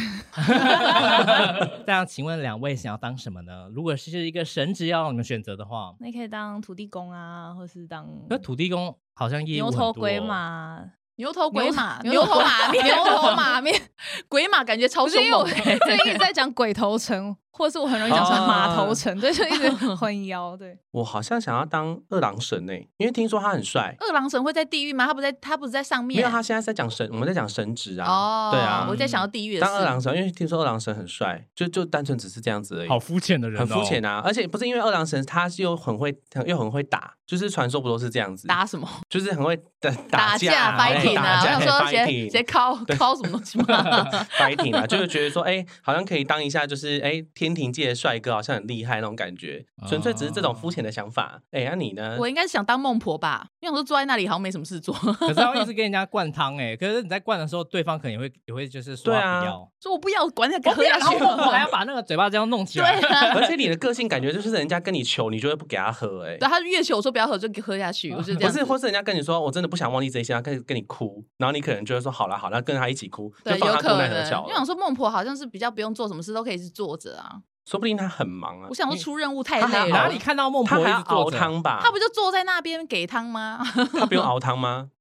[1.85, 3.67] 这样，请问两位想要当什么呢？
[3.73, 13.81] 如果是一个神职要让你们选择的话，那你可以当土地公啊，或是当那土地公好像业务牛头鬼哦，马，牛头鬼马，牛牛头马面，牛头马面，
[14.29, 15.21] 鬼马感觉超凶。
[15.45, 20.77] 最近一直在讲鬼头城，或者是我很容易讲成马头哦城，对，就一直 混淆，对。
[20.91, 23.95] 我好像想要当二郎神呢、因为听说他很帅。
[23.99, 25.05] 二郎神会在地狱吗？
[25.05, 26.17] 他不在，他不是在上面。
[26.17, 28.07] 没有，他现在在讲神，我们在讲神职啊。
[28.07, 29.59] 哦，对啊我在想要地狱。
[29.59, 32.89] 当二郎神，因为听说二郎神很帅，就就单纯只是这样子而已。
[32.89, 34.21] 好肤浅的人、哦，很肤浅啊！
[34.23, 36.15] 而且不是因为二郎神，他是又很会，
[36.45, 38.87] 又很会打，就是传说不都是这样子，打什么？
[39.09, 41.39] 就是很会打打架、fighting 啊！
[41.39, 43.65] 我打架想说直接直接敲敲什么东西吗？
[44.39, 51.41] fighting 啊，就是觉得说，哎、好像可以当一下，就是哎、天庭界的帅哥，好像很厉害那种感觉，纯粹只是这种肤浅的想法。
[51.51, 52.17] 哎、那、你呢？
[52.19, 61.23] 我应该是想当孟婆吧，因为我说坐在那里好像没什么事做，可是他会一直 跟人家灌汤哎、可是你在灌的时候，对方可能也会也会就是说不要，说我不要管那个我不要，喝下去。
[61.23, 62.99] 我还要把那个嘴巴这样弄起来。
[62.99, 66.37] 对啊， 而且你的个性感觉就是人家跟你求，你就会不给他喝、哎。
[66.37, 77.38] 对，他越求我说不要喝，就给喝下去，我就这不是，或是人家跟你说，我真的不想忘记这些，他跟跟你哭，然后你可能就会说，好了好了，跟他一起哭，就对，放他有可能，过奈何桥因为想说孟婆好像是比较不用做什么事都可以是坐着啊。
[77.65, 78.67] 说不定他很忙啊。
[78.69, 81.37] 我想说出任务太累了哪里，看到孟婆一直坐着？
[81.37, 81.79] 汤吧？
[81.83, 83.59] 他不就坐在那边给汤吗？
[83.97, 84.87] 他不用熬汤吗？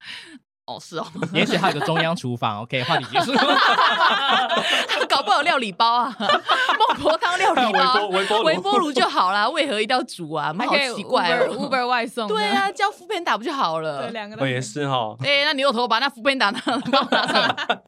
[0.69, 2.61] 哦，是哦，也许还有个中央厨房。
[2.61, 3.33] OK，话题结束。
[3.35, 10.55] 他 搞不好料理包啊， 孟婆汤料理包，微波微波炉就好啦，为何一定要煮啊？
[10.59, 11.71] 好奇怪 Uber, 哦。
[11.71, 14.03] Uber 外送，对啊，叫副片打不就好了？
[14.05, 15.17] 对，两个都我也是哈。
[15.21, 16.61] 哎、那牛头把那副片打拿
[16.93, 17.81] 帮我拿上来，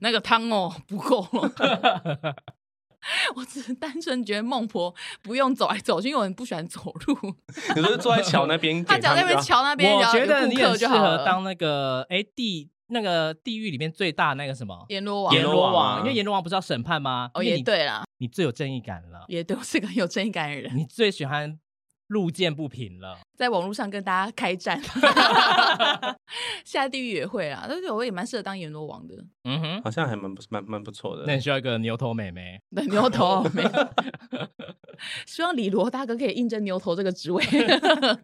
[0.00, 2.34] 那个汤哦不够了。
[3.36, 7.34] 我只是单纯觉得孟婆不用走来走去，因为我很不喜欢走路。
[7.76, 11.18] 你说坐在桥那边 给她只要在那边桥那边，我觉得你很适客就好了。
[11.18, 17.30] 合当那个哎地那个地狱里面最大那个什么阎罗王，阎罗王因为阎罗王不是要审判吗？
[17.34, 21.58] 哦也对啦，你最有正义感了，也对，我是个很有正义感的人，你最喜欢
[22.14, 23.18] 路见不平了。
[23.36, 24.80] 在网络上跟大家开战，
[26.64, 27.66] 下地狱也会啊。
[27.68, 31.34] 但是我也蛮适合当阎罗王的，嗯哼，好像还蛮不蛮蛮不错的那。
[31.34, 32.60] 你需要一个牛头妹妹。
[32.74, 33.70] 对牛头没有。
[35.26, 37.44] 希望李罗大哥可以应征牛头这个职位。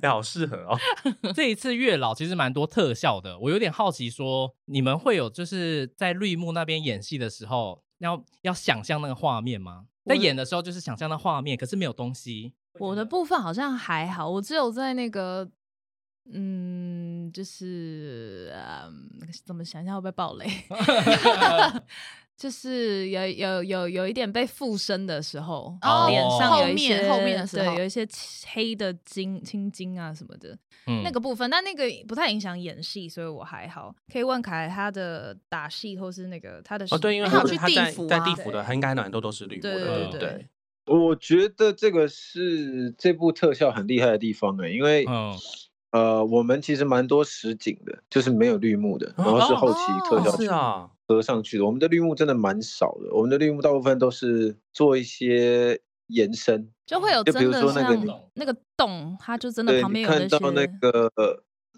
[0.01, 0.78] 你 好适合哦。
[1.34, 9.86] 这一次月老其实蛮多特效的，我有点好奇说，你们会有就是在绿幕那边演戏的时候，要要想象那个画面吗？
[10.07, 12.55] 在演的时候就是想象那画面，可是没有东西。
[12.80, 15.46] 我的部分好像还好，我只有在那个，
[16.32, 19.06] 嗯，就是嗯，
[19.44, 20.46] 怎么想一下会不会爆雷？
[22.38, 28.08] 就是有有有有一点被附身的时候，哦脸上有一后面些后面的时候对，有一些
[28.50, 30.56] 黑的筋青筋啊什么的，
[30.86, 31.02] 嗯。
[31.04, 33.94] 那个部分，但那个不太影响演戏，所以我还好。
[34.10, 38.50] 可以问凯他的打戏或是那个他的哦，对，因为他有去地府啊在地府？
[38.50, 40.48] 的，他应该很多都是绿的，对不对
[40.86, 45.34] 我觉得这个是这部特效很厉害的地方哎、因为、嗯
[45.92, 49.78] 呃，我们其实蛮多实景的，就是没有绿幕的，然后是后期
[50.08, 51.66] 特效是啊，合上去的。
[51.66, 61.10] 我们的绿幕真的蛮少的，我们的绿幕大部分都是做一些延伸，就会有就比真的如说那个那个洞，它就真的对，旁边你有看到那个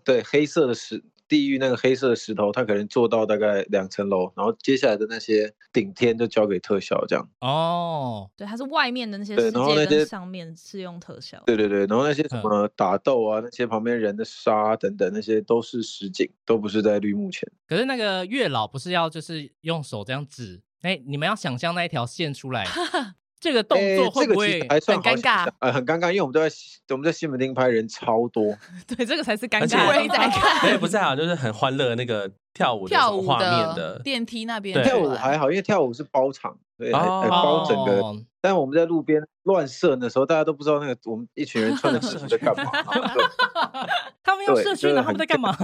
[0.05, 1.03] 对黑色的石
[1.33, 7.27] 地狱那个黑色的石头，它可能做到大概两层楼，然后接下来的那些顶天就交给特效这样。
[7.41, 11.43] 哦，对，它是外面的那些对世界跟然后那些上面是用特效。
[11.47, 17.51] 对对对，然后那些什嗯么打斗啊，那些旁边人的杀等等，那些都是实景，都不是在绿幕前。
[17.67, 20.61] 可是那个月老不是要就是用手这样指？
[20.83, 22.67] 哎，你们要想象那一条线出来，
[23.43, 25.51] 这个动作会不会很尴尬？
[25.59, 28.57] 呃，很尴尬，因为我们都在西我们在西门町拍，人超多。
[28.87, 30.17] 对，这个才是尴而且尬的我也在。
[30.29, 38.01] 看而且不是还有就是很欢乐那个跳舞的跳舞画面的的，电梯那边跳舞还好，因为跳舞是包场，对，包整个。
[38.01, 42.73] 哦但我们在路边乱射的时候，大家都不知道那个我们一群人穿的制服在干嘛，
[44.21, 45.57] 他们用对社区呢，他们在干嘛？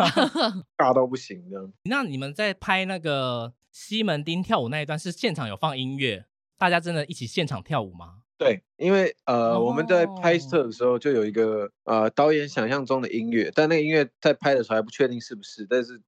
[0.76, 1.59] 尬到不行的。
[1.91, 6.26] 那你们在拍那个西门町跳舞那一段，是现场有放音乐，
[6.59, 8.17] 大家真的一起现场跳舞吗？
[8.37, 16.01] 对，因为呃，我们在拍摄哦的时候就有一个呃导演想象中的音乐，但那个音乐在拍的时候还不确定是不是，但是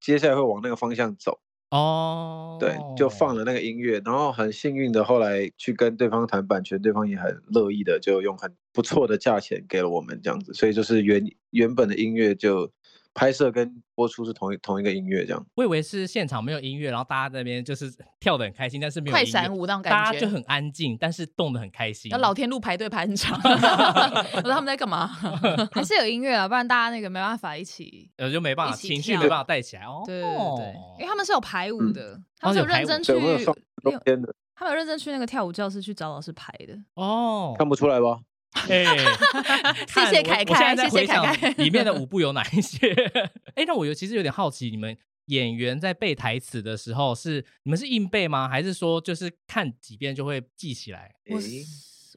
[0.00, 1.40] 接下来会往那个方向走。
[1.70, 12.70] 哦，对，就放了那个音乐，然后很幸运的后来去跟对方谈版权，对方也很乐意的就用很不错的价钱给了我们这样子，所以就是原原本的音乐就
[13.18, 15.44] 拍摄跟播出是同一同一个音乐这样。
[15.56, 22.10] 我以为是现场没有音乐，然后大家在那边就是跳的很开心，但是没有快闪舞那种感觉，大家就很安静，但是动的很开心。
[22.10, 25.08] 然后老天路排队排很长， 我说他们在干嘛？
[25.74, 28.08] 还是有音乐啊，不然大家那个没办法一起。
[28.18, 30.04] 呃就没办法，一起跳情绪没办法带起来哦。
[30.06, 30.28] 对对
[30.98, 36.78] 因为他们是有排舞嗯的，他们有认真去对，我有放中间的，他们有认真去那个跳舞教室去找老师排的。
[36.94, 38.20] 哦，看不出来吧？
[38.52, 38.84] 哎，
[39.88, 42.92] 谢谢凯我我现在凯谢谢在回想凯凯里面的舞步有哪一些？
[43.54, 44.96] 哎，那我有其实有点好奇，你们
[45.26, 48.48] 演员在背台词的时候是你们是硬背吗？
[48.48, 51.14] 还是说就是看几遍就会记起来？
[51.30, 51.64] 我诶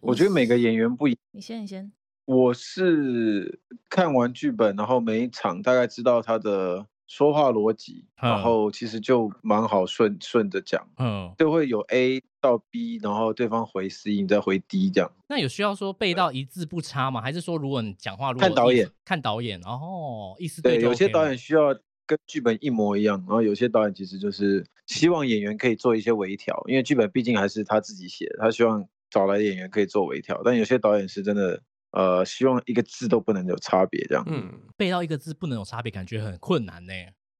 [0.01, 1.91] 我觉得每个演员不一，你先，你先。
[2.25, 3.59] 我是
[3.89, 15.11] 看完剧本，然后每一场大概知道他的说话逻辑，然嗯后其实就蛮好顺顺着讲，嗯，就会有 A 到 B，然后对方回 C，你再回 D 这样。
[15.27, 17.19] 那有需要说背到一字不差吗？
[17.19, 30.41] 还是说如果你讲话如果看导演看导演哦，意思对，就有些导演需要跟剧本一模一样，然后有些导演其实就是希望演员可以做一些微调，因为剧本毕竟还是他自己写的，他希望找来的演员可以做微调。
[30.45, 31.61] 但有些导演是真的，
[31.91, 34.23] 呃，希望一个字都不能有差别这样。
[34.27, 36.93] 嗯，背到一个字不能有差别，感觉很困难呢。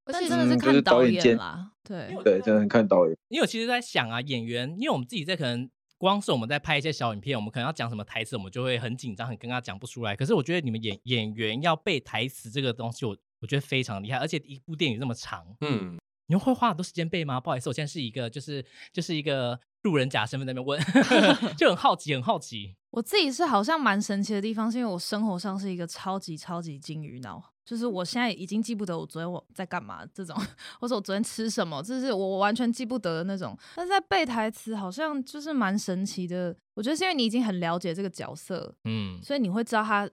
[0.04, 3.16] 而且但真的是看导导演啦，对，对，真的很看导演。
[3.30, 10.16] 因为我其实在想啊，演员，因为我们自己在可能光是我们在拍一些小影片，我们可能要讲什么台词，我们就会很紧张，很尴尬，讲不出来。
[10.16, 15.98] 可是我觉得你们演演员要背台词这个东西，我我觉得非常厉害，而且一部电影这么长，嗯，
[16.32, 17.42] 你们会花很多时间背吗？
[17.42, 20.82] 不好意思，我现在是一个就是就是一个路人甲身份在那边问，
[21.58, 22.74] 就很好奇，很好奇。
[22.92, 30.34] 我自己是好像蛮神奇的地方，是因为我生活上是一个超级超级金鱼脑，就是我现在已经记不得我昨天我在干嘛这种，
[30.80, 33.58] 或者我昨天吃什么，这是我完全记不得的那种。
[33.76, 40.10] 但是在背台词好像就是蛮神奇的，我觉得是因为你已经很了解这个角色，嗯，所以你会知道他，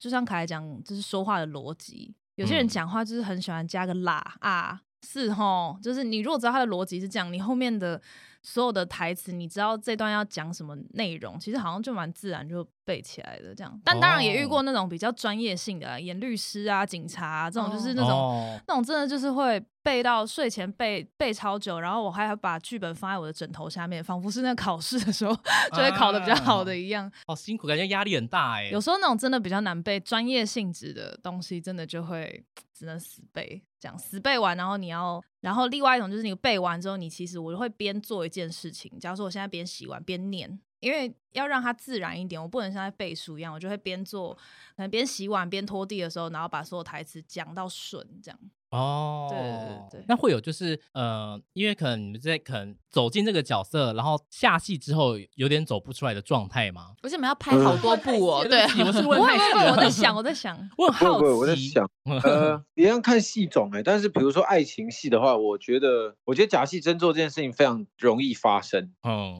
[0.00, 2.12] 就像凯来讲，就是说话的逻辑。
[2.36, 8.00] 有些人嗯讲话就是很喜欢加个啦啊，是哈，就是你如果知道他的逻辑是这样，你后面的
[8.42, 13.80] 所有的台词，你知道这段要讲什么内容，其实好像就蛮自然就背起来的这样。
[13.84, 25.34] 但当然也遇过那种比较专业性的啊、演律师啊、警察啊这种，就是那种、哦那种真的就是会背到睡前背背超久，然后我还要把剧本放在我的枕头下面，仿佛是那考试的时候
[25.72, 27.10] 就会考的比较好的一样。
[27.26, 28.70] 好辛苦，感觉压力很大哎。
[28.70, 44.34] 有时候那种真的比较难背、专业性质的东西，真的就会 只能死背，这样死背完，然后你要，然后另外一种就是你背完之后，你其实我会边做一件事情，假如说我现在边洗碗边念，因为要让它自然一点，我不能像在背书一样，我就会边做，
[44.76, 48.38] 可能边洗碗边拖地的时候，然后把所有台词讲到顺，这样。
[48.70, 56.92] 哦，对对对那会有就是呃，因为可能你们在可能走进这个角色，然后下戏之后有点走不出来的状态吗？
[57.02, 59.90] 而且我们要拍好多部哦，对 我是问太细会不会，我在。
[59.90, 61.90] 想，我在想， 我很好奇，我在想，
[62.24, 69.39] 呃，一样看戏种哎、但是比如说爱情戏的话，我觉得，我觉得假戏真做这件事情非常容易发生，嗯，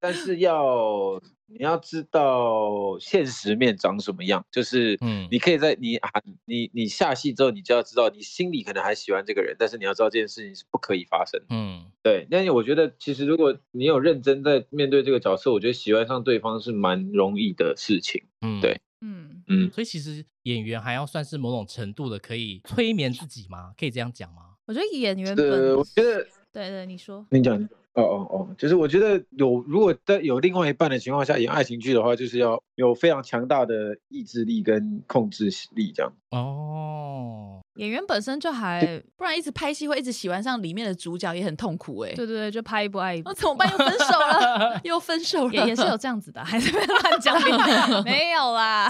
[0.00, 6.10] 但是要你要知道现实面长什么样，就是嗯你可以在你啊
[6.44, 11.46] 你你下戏之后，你就要知道你心里可能还喜欢这个人，但是你要知道这件事情是不可以发生的。
[11.50, 18.22] 嗯，对，但是我觉得其实如果你有认真在面对这个角色，我觉得喜欢上对方是蛮容易的事情。
[18.42, 23.72] 嗯，对嗯，嗯，所以其实演员还要算是某种程度的可以催眠自己吗？
[23.78, 24.56] 可以这样讲吗？
[24.66, 36.12] 我觉得演员本呃，我觉得对对，你说，你讲，哦哦哦，就是我觉得有，如果在有另外一半的情况下演爱情剧的话，就是要有非常强大的意志力跟控制力，这样。
[36.30, 42.12] 哦，演员本身就还不然一直拍戏会一直喜欢上里面的主角，也很痛苦哎。
[42.14, 43.34] 对对对，就拍一部爱一部那。
[43.34, 43.68] 怎么办？
[43.70, 48.88] 又分手了， 又分手了，也也是有这样子的，还是被乱讲的， 没有啦。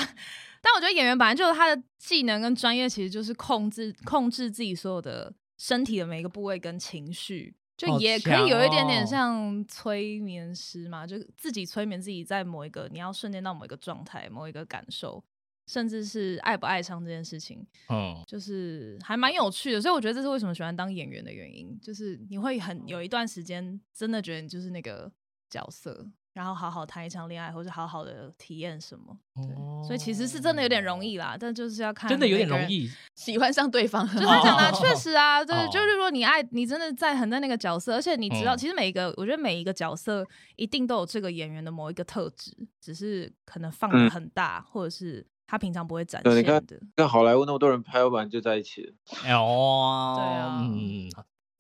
[0.61, 9.07] 但我觉得演员本来就是他的技能跟专业，其实就是控制控制自己所有的身体的每一个部位跟情绪，就也可以有一点点哦。
[9.07, 15.25] 像催眠师嘛，就自己催眠自己在某一个你要瞬间到某一个状态、某一个感受，
[15.69, 25.11] 甚至是爱不爱上这件事情，嗯，就是还蛮有趣的，所以我觉得这是为什么喜欢当演员的原因，就是你会很有一段时间真的觉得你就是那个
[25.49, 26.05] 角色，
[26.39, 29.07] 然后好好谈一场恋爱，或者好好的体验什么。
[29.35, 29.53] 对，
[29.85, 32.49] 所以其实是真的有点容易啦，但就是要看真的有点。
[32.49, 32.89] 容易。
[33.17, 40.25] 喜欢上对方，就他讲的啊哦确实啊， 对，哦就是如果你爱你真的在很在那个角色，而且你知道，嗯其实每一个，我觉得每一个角色
[40.55, 46.87] 一定都有这个演员的某一个特质，只是可能放的嗯很大，或者是他平常不会展对你看现的。
[46.95, 48.93] 跟好莱坞那么多人拍完就在一起了，
[49.25, 51.11] 哎呦，对啊嗯，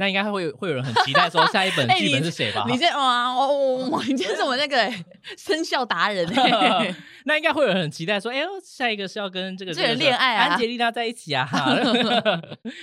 [0.00, 2.64] 那应该会有会有人很期待说下一本 哎剧本是谁吧？
[2.68, 5.04] 你这哇哦，哇你今天是我们那个欸
[5.36, 6.94] 生肖达人 欸
[7.24, 11.46] 那应该会有人很期待说，哎呦，下一个是要跟这个这个人恋爱啊安吉丽娜在一起啊，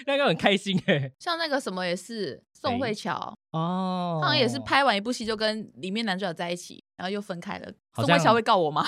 [0.06, 1.10] 那应该很开心哎。
[1.18, 7.72] 像那个什么也是宋慧乔，哦，好像也是拍完一部戏就跟里面男主角在一起，然后又分开了。
[7.96, 8.86] 宋慧乔会告我吗？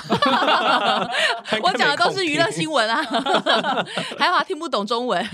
[1.63, 3.01] 我讲的都是娱乐新闻啊，
[4.19, 5.25] 还好他听不懂中文。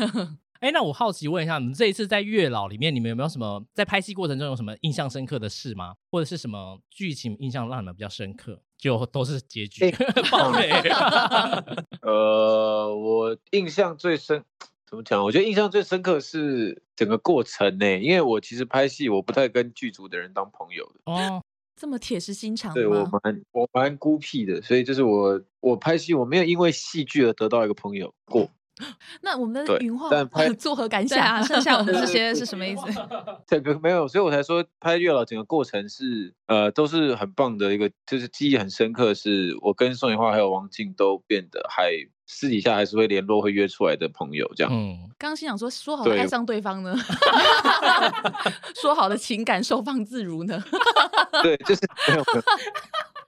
[0.63, 5.93] 哎，那我好奇问一下，你们这一次在月老里面，你们有没有什么在拍戏过程中有什么印象深刻的事吗？
[6.09, 8.57] 或者是什么剧情印象让你们比较深刻？
[8.77, 9.93] 就都是结局
[10.31, 10.69] 爆雷。
[12.01, 14.41] 呃，我印象最深，
[14.87, 15.21] 怎么讲？
[15.21, 21.43] 我觉得印象最深刻是整个过程呢，因为我其实拍戏我不太跟剧组的人当朋友的，哦，
[21.75, 23.19] 这么铁石心肠对我吗？
[23.21, 28.49] 蛮我蛮孤僻的，所以就是我我拍戏我没有因为戏剧而得到一个朋友过。
[29.21, 31.19] 那我们的对云画但 拍作何感想？
[31.19, 32.83] 啊，剩下我们这 些是什么意思？
[33.47, 39.13] 这个没有，所以我才说拍月老整个过程是呃都是很棒的一个，就是记忆很深刻。
[39.13, 41.91] 是我跟宋雨化还有王静都变得还
[42.25, 44.73] 私底下还是会联络、会约出来的朋友这样。
[44.73, 46.95] 嗯，刚刚心想说，说好的对爱上对方呢？
[48.75, 50.63] 说好的情感收放自如呢？
[51.43, 52.23] 对，就是，没有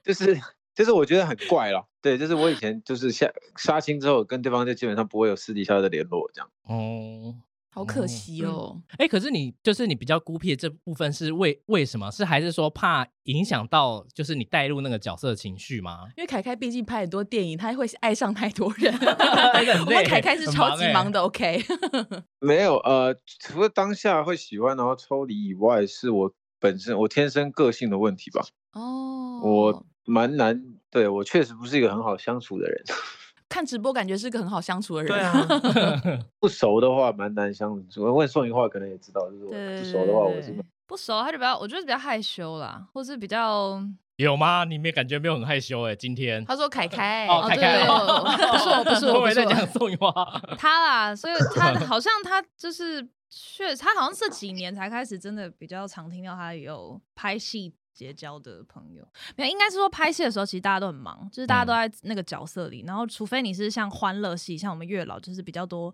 [0.02, 0.40] 就是
[0.76, 1.84] 就是我觉得很怪啦。
[2.00, 6.48] 对，就是我以前就是下杀青之后跟对方就基本上不会有私底下的联络这样。
[6.68, 7.34] 哦，
[7.70, 8.80] 好可惜哦。
[8.98, 12.10] 哎，可是你就是你比较孤僻的这部分是为为什么？
[12.10, 16.06] 是还是说怕影响到就是你带入那个角色的情绪吗？
[16.16, 18.92] 因为凯凯毕竟拍很多电影，他会爱上太多人。
[18.96, 21.60] 很我们凯凯是很超级忙的，OK。
[22.38, 28.46] 没有，呃，除了当下会喜欢然后抽离以外，是我本身我天生个性的问题吧。
[28.72, 32.82] 哦，我蛮难，对我确实不是一个很好相处的人。
[33.48, 35.12] 看直播感觉是个很好相处的人。
[35.12, 35.46] 对啊，
[36.40, 38.02] 不熟的话蛮难相处。
[38.02, 40.52] 我问宋云话可能也知道，就是不熟的话，我是
[40.86, 43.80] 不熟，他就比较，我觉得比较害羞啦，或是比较
[44.16, 44.64] 有吗？
[44.64, 50.12] 你没感觉没有很害羞哎、今天他说凯凯，哦，凯凯，对对哦不是我不是不会在不是我讲宋雨花？
[50.58, 59.02] 他啦，所以他好像他就是确，他好像这几年才开始真的比较常听到他有拍戏结交的朋友。
[59.34, 62.84] 没有，应该是说拍戏的时候，其实大家都很忙，就是大家都在那个角色里。
[62.86, 65.92] 然后，除非你是像欢乐戏，像我们月老，就是比较多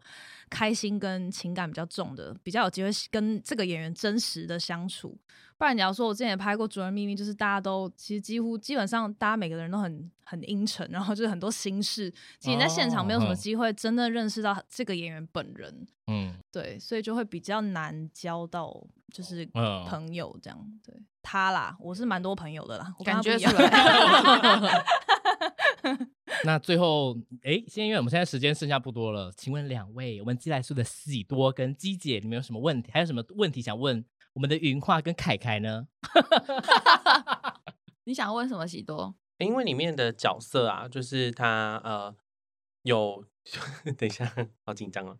[0.52, 5.18] 开心跟情感比较重的，比较有机会跟这个演员真实的相处。
[5.56, 12.10] 不然你要说，我之前也拍过《主人秘密》，就是大家都其实几乎基本上，大家每个人都很很阴沉，然后就是很多心事。
[12.38, 18.76] 其实你在现场没有什么哦机会真的认识到这个演员本人，嗯对，所以就会比较难交到
[19.12, 20.58] 就是嗯朋友这样。
[20.84, 24.84] 对他啦，我是蛮多朋友的啦，我感觉出来。
[26.44, 32.90] 那最后，哎，现在因为我们现在时间剩下不多了，请问两位，我们寄来书的喜多跟姬姐，你们有什么问题？
[32.92, 35.86] 还有什么问题想问我们的云画跟凯凯呢？
[38.04, 38.66] 你想问什么？
[38.66, 39.14] 喜多？
[39.38, 42.14] 因为里面的角色啊，就是他呃
[42.82, 43.24] 有，
[43.96, 44.32] 等一下，
[44.64, 45.18] 好紧张哦。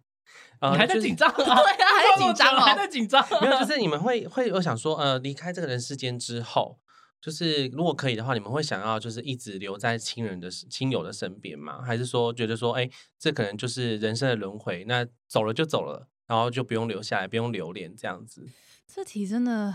[0.61, 1.35] 呃你还在紧张 啊？
[1.37, 3.23] 对啊还在紧张哦还在紧张。
[3.41, 6.81] 没有，就是你们会会我想说，呃，离开这个人世间之后，
[7.23, 11.81] 就是如果可以的话，你们会想要就是一直留在亲人的亲友的身边吗？
[11.81, 18.49] 还是说觉得说，哎，这可能就是人生的轮回，那走了就走了，然后就不用留下来，不用留恋这样子？
[18.89, 19.73] 这题真的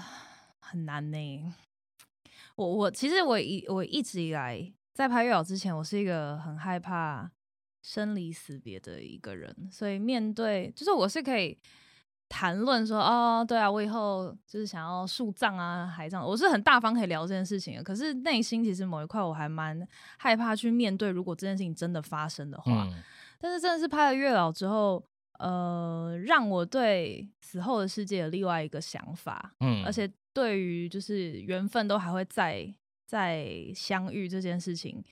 [0.60, 1.54] 很难呢。
[2.58, 7.32] 我我其实我一我一直以来在拍月老之前，我是一个很害怕
[7.82, 11.58] 生离死别的一个人，所以面对就是我是可以
[12.30, 17.84] 谈论说哦，对啊，我以后就是想要树葬啊、海葬，我是很大方可以聊这件事情的。
[17.84, 23.02] 可是内心其实某一块我还蛮害怕去面对，如果这件事情真的发生的话，嗯。
[23.40, 25.04] 但是真的是拍了月老之后，
[25.40, 29.84] 呃，让我对死后的世界有另外一个想法，嗯。
[29.86, 32.68] 而且对于就是缘分都还会再
[33.06, 35.04] 再相遇这件事情，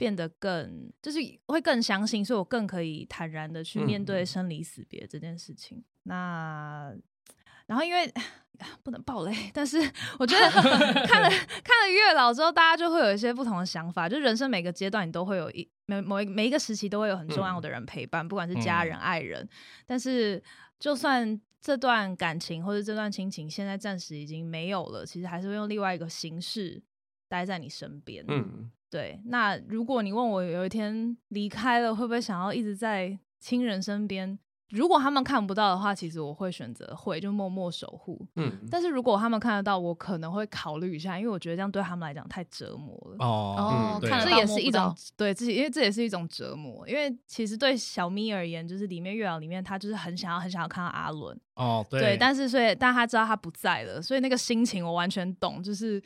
[0.00, 5.84] 变得更就是会更相信，所以我更可以坦然的去面对嗯生离死别这件事情。
[6.04, 6.90] 那
[7.66, 8.10] 然后因为
[8.82, 9.76] 不能暴雷，但是
[10.18, 14.08] 我觉得看了看了月老之后，大家就会有一些不同的想法。
[14.08, 19.46] 就人生每个阶段，你都会有一每某一每一个时期都会有很重要的人陪伴，不管是家人、嗯爱人。
[19.84, 20.42] 但是
[20.78, 26.82] 就算这段感情或者这段亲情现在暂时已经没有了，其实还是会用另外一个形式
[27.28, 28.24] 待在你身边。
[28.28, 34.38] 嗯，对，那如果你问我有一天离开了，会不会想要一直在亲人身边？
[34.70, 38.24] 如果他们看不到的话，其实我会选择会，就默默守护。
[38.36, 43.16] 嗯，但是如果他们看得到，我可能会考虑一下，因为我觉得这样对他们来讲太折磨了。
[43.18, 46.88] 哦哦这也是一种对自己，因为这也是一种折磨。
[46.88, 56.00] 因为其实对小咪而言，就是里面月老里面，他就是很想要很想要看到阿伦，哦，对对，但是所以但他知道他不在了，所以那个心情我完全懂，就是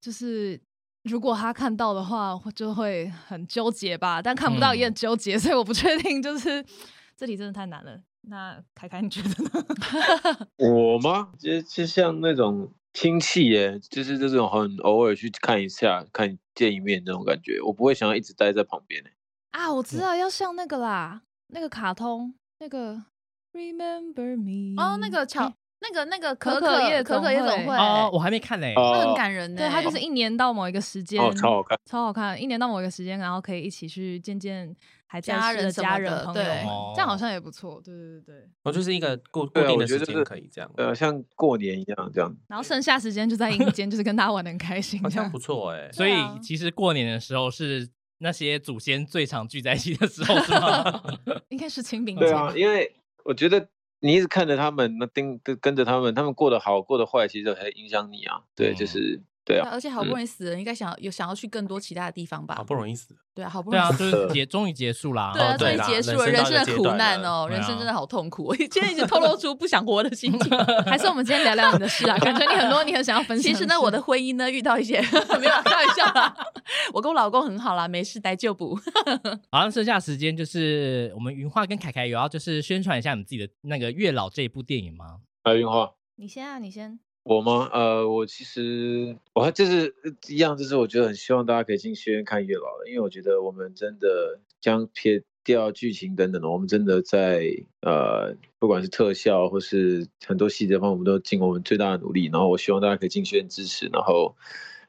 [0.00, 0.60] 就是
[1.08, 6.64] 如果他看到的话，我就会很纠结吧，但看不到也很纠结，所以我不确定，就是
[7.16, 8.00] 这题真的太难了。
[8.28, 10.48] 那凯凯你觉得呢？
[10.58, 11.32] 我吗？
[11.38, 19.12] 就就像那种亲戚耶，就是这种很偶尔去看一下、看见一面那种感觉，我不会想要一直待在旁边耶。
[19.52, 23.04] 啊，我知道要像那个啦，那个卡通那个
[23.52, 25.54] Remember Me 哦，那个巧哎，
[25.94, 28.66] 那那个那个可可可夜可可夜总会，哦，我还没看呢。
[28.74, 29.58] 那哦很感人呢。
[29.58, 31.78] 对，它就是一年到某一个时间，哦，超好看。
[31.84, 34.74] 超好看，一年到某一个时间，然后可以一起去见见
[35.06, 37.80] 还在世的家人什么家人朋友，对哦这样好像也不错。
[37.84, 38.48] 对对对对。
[38.64, 42.34] 我就是一个固固定的时间可以这样，呃，像过年一样这样。
[42.48, 45.08] 然后剩下时间就在阴间，就是跟大家玩的很开心好。
[45.08, 45.90] 像不错哎。
[45.92, 51.02] 所以其实过年的时候是那些祖先最常聚在一起的时候，是吗？
[51.50, 52.24] 应该是清明节。
[52.24, 52.92] 对啊，因为
[53.24, 53.68] 我觉得
[54.06, 58.42] 你一直看着他们，那盯跟跟着他们，他们过得好过得坏，其实还影响你啊。
[58.54, 59.70] 对，就嗯是对啊。
[59.72, 62.64] 而且好不容易死了，应该想有想要去更多其他的地方吧好？
[62.64, 64.10] 不容易死，对啊，好不对啊，容易死。
[64.10, 65.32] 就是结终于结束啦。
[65.34, 68.44] 对啊，终于结束了人生的苦难哦，对啊人生真的好痛苦。
[68.44, 70.58] 我 今天一直透露出不想活的心情。
[70.84, 72.18] 还是我们今天聊聊你的事啊？
[72.18, 73.46] 感觉你很多你很想要分享。
[73.52, 76.36] 其实呢，我的婚姻呢遇到一些没有啦开玩笑啦，
[76.92, 78.76] 我跟我老公很好啦，没事待就补。
[79.50, 85.20] 好，那剩下时间就是我们云画跟凯凯有要就是宣传一下你自己的那个月老这一部电影吗？
[85.42, 86.98] 白云花，你先啊，你先。
[87.28, 87.68] 我吗？
[87.72, 89.92] 呃，我其实我还就是
[90.28, 97.50] 一样，就是我觉得很希望大家可以进学院看月老，因为我觉得我们真的将撇掉剧情等等的，我们真的在
[97.80, 102.30] 呃，不管是特效或是很多细节方面，我们都尽我们最大的努力。
[102.32, 104.36] 然后我希望大家可以进学院支持，然后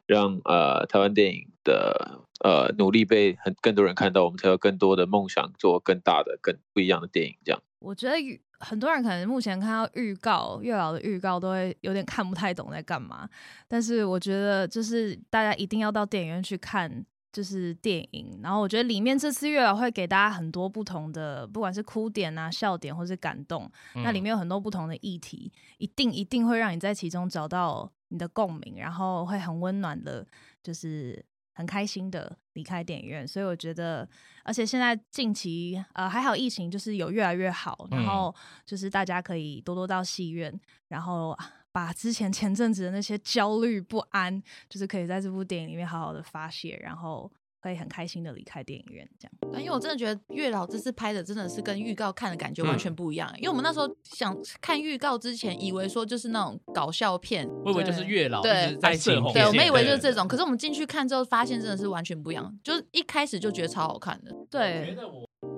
[0.05, 7.35] 让呃台湾电影的呃努力被很更多人看到，我们才有更多的梦想做更大的、更不一样的电影。
[7.43, 7.63] 这样。
[7.79, 13.29] 我觉得与很多人可能目前看到预告月老的预告都会有点看不太懂在干嘛，
[13.67, 17.05] 但是我觉得就是大家一定要到电影院去看。
[17.29, 30.25] 就是电影，然后我觉得里面这次月老会给大家很多不同的，不管是哭点啊、笑点或是感动，那里面有很多不同的议题，一定一定会让你在其中找到你的共鸣，然后会很温暖的，
[30.63, 33.25] 就是很开心的离开电影院。
[33.25, 34.05] 所以我觉得，
[34.43, 38.35] 而且现在近期呃还好，疫情就是有越来越好，然后
[38.65, 41.37] 就是大家可以多多到戏院，然后。
[41.69, 47.31] 把之前 前阵子的那些焦虑不安，就是可以在这部电影里面好好的发泄，然后
[47.67, 49.61] 可以很开心的离开电影院，这样。
[49.61, 53.31] 因为我真的觉得月老这次拍的真的是跟预告看的感觉完全不一样。
[53.37, 60.27] 因为我们那时候想看预告之前，以为说就是那种搞笑片，我以为就是月老对在射红对，我们以为就是这种。
[60.27, 62.57] 可是我们进去看之后，发现真的是完全不一样。
[62.63, 64.95] 就是一开始就觉得超好看的，对，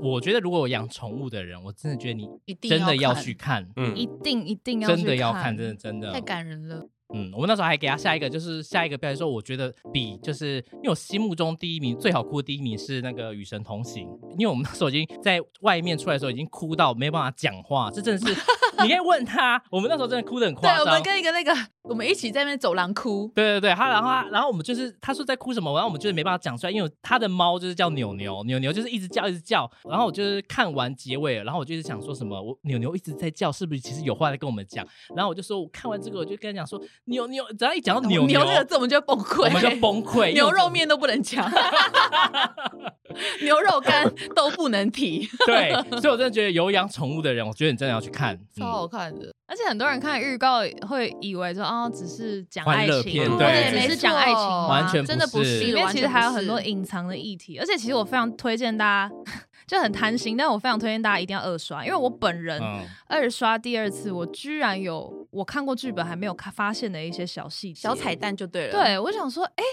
[0.01, 6.88] 我觉得如果我养宠物的人，我真的觉得你一定真的要去看，嗯一定一定要真的去要看，真的真的太感人了。
[7.14, 14.07] 嗯，我们那时候还给他下一个，就是下一个标题说，我觉得比就是因为我心目中第一名最好哭的第一名是那个《与神同行》，
[14.38, 18.39] 因为我们那时候已经在外面出来的时候已经哭到没有办法讲话，这真的是
[18.88, 20.78] 你可以问他，我们那时候真的哭得很对夸，张。
[20.78, 21.54] 对我们跟一个那个，
[21.84, 23.32] 我们一起在那边走廊哭。
[23.36, 34.86] 对对对，他然后他然后我们就是他说在哭什么，然后我们就是没办法讲出来，因为他的猫就是叫扭扭，扭扭就是一直叫一直叫，然后我就是看完结尾，然后我就是想说什么，我扭扭一直在叫，是不是其实有话在跟我们讲？
[35.16, 41.50] 然后我就说我看完这个，我就跟他讲说扭扭，只要一讲到扭牛这个字我们就崩溃，我们就崩溃，牛肉面都不能讲，
[43.42, 48.40] 牛肉干都不能提，对，所以我真的觉得有养宠物的人，我觉得你真的要去看，
[48.70, 49.34] 超好嗯、看的。
[49.48, 59.16] 而且很多人看预告会以为说哦，只是讲爱情，或者对只是讲爱情，完全真的不是是，里面其实还有很多隐藏的议题，而且其实我非常推荐大家，
[59.66, 68.16] 就很贪心，但我非常推荐大家一定要二刷，因为我本人嗯，二刷第二次，我居然有我看过剧本还没有看发现的一些小细节、小彩。
[68.20, 68.72] 蛋就对了。
[68.74, 69.64] 对，我想说，哎、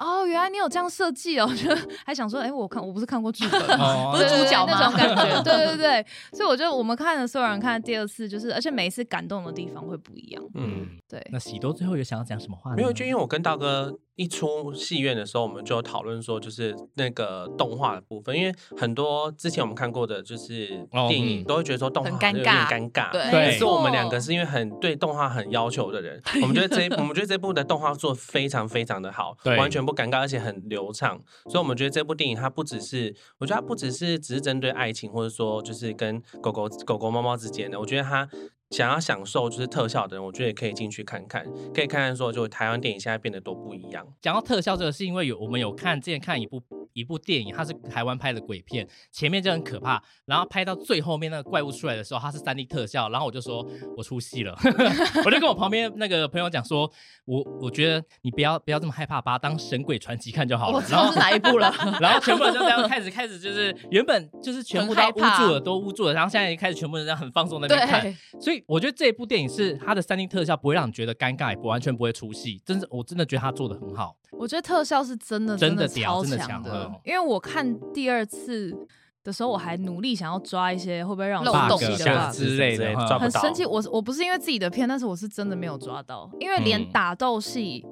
[0.00, 1.68] 哦，原来你有这样设计哦， 就
[2.06, 3.60] 还想说，哎、我看我不是看过剧本
[4.10, 12.76] 不是主角那种感觉， 对对对，所以我觉得我们看的所有人看第二次，就是而且每一次感动的地方会不一样，嗯，对，那喜多最后有想要讲什么话呢？
[12.76, 38.28] 没有，就因为我跟大哥一出戏院的时候，我们就有讨论说，就是那个动画的部分，因为很多之前我们看过的，就是哦电影、嗯都会觉得说动画很有点尴尬可是我们两个是因为很对动画很要求的人， 我们觉得这我们觉得这部的动画做非常非常的好，完全不尴尬，而且很流畅，所以我们觉得这部电影它不只是，我觉得它不只是只是针对爱情，或者说就是跟狗狗狗狗猫猫之间的，我觉得它。
[38.70, 41.44] 想要享受就是特效的人，我觉得也可以进去看看，
[41.74, 44.06] 可以看看说，就台湾电影现在变得多不一样。
[44.20, 46.62] 讲到特效这个，是因为有我们有看之前看一部
[46.92, 53.66] 一部电影，它是台湾拍的鬼片，前面就很可怕，然后拍到最后面那个怪物出来的时候，它是三 D 特效，然后我就说
[53.96, 54.56] 我出戏了，
[55.26, 56.88] 我就跟我旁边那个朋友讲说，
[57.24, 60.80] 我我觉得你不要不要这么害怕，把它当神鬼传奇看就好了。
[60.88, 61.72] 然后我知道是哪一部了。
[62.00, 74.16] 然后全部人就这样开始开始就是原本就是全部都捂住了，都捂住了，然后现在开始全部人这样很放松在那边看，所以我觉得这一部电影是它的三 D 特效不会让你觉得尴尬，也不完全不会出戏，真是我真的觉得他做的很好。
[74.32, 78.74] 我觉得特效是真的真的的超屌真的强的因为我看第二次
[79.22, 83.66] 的时候，我还努力想要抓一些会不会让我漏生洞气的的 bug 之类的很生气。
[83.66, 87.84] 我我不是因为自己的片，但是我是真的没有抓到，因为连嗯打斗戏，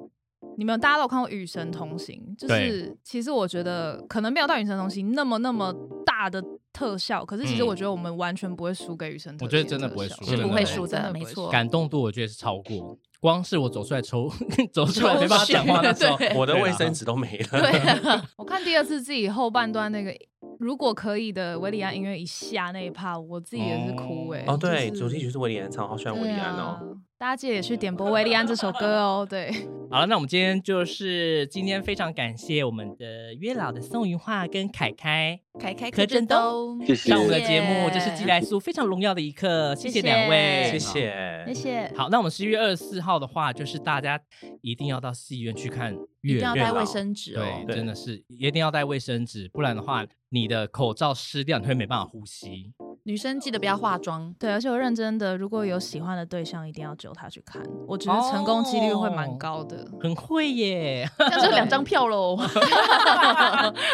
[0.57, 5.73] 你们大家都有看过《与神同行》，就是其实我觉得可能没有到《与神同行》那么那么
[6.05, 11.49] 大的特效，可是其实嗯我觉得我们完全不会输给《与神同行》我觉得真的不会输是不会输的，真的不会没错。
[11.49, 14.29] 感动度我觉得是超过，光是我走出来抽
[14.71, 17.61] 走出来没办法讲话的时候， 我的卫生纸都没了。
[17.61, 20.13] 对， 我看第二次自己后半段那个，
[20.59, 26.88] 如果可以的维里安音乐一下那一趴，我自己也是哭哎、哦，对，就是主题曲是维里安唱，好喜欢维里安哦。
[27.19, 29.27] 大家记得也去点播维利安这首歌哦。
[29.29, 29.51] 对，
[29.91, 40.79] 好了，那我们今天就是今天非常感谢我们的月老的宋云画跟凯凯凯凯柯震东，谢谢上我们的节目，谢这是寄来素非常荣耀的一刻，谢谢两位，谢。
[40.79, 41.53] 谢谢。
[41.53, 41.93] 谢。
[41.93, 44.17] 好，那我们十一月二十四号的话，就是大家
[44.61, 47.43] 一定要到戏院去看月一定要带卫生纸哦。
[47.67, 52.71] 对，真的是一定要带卫生纸，不然的话，你的口罩湿掉，你会没办法呼吸。
[53.09, 54.31] 女生记得不要化妆。
[54.37, 59.83] 对，而且我认真的，如果有喜欢的对象，一定要揪他去看，我觉得成功几率会蛮高的。
[59.99, 61.09] 很会耶！
[61.17, 62.37] 这样就两张票喽。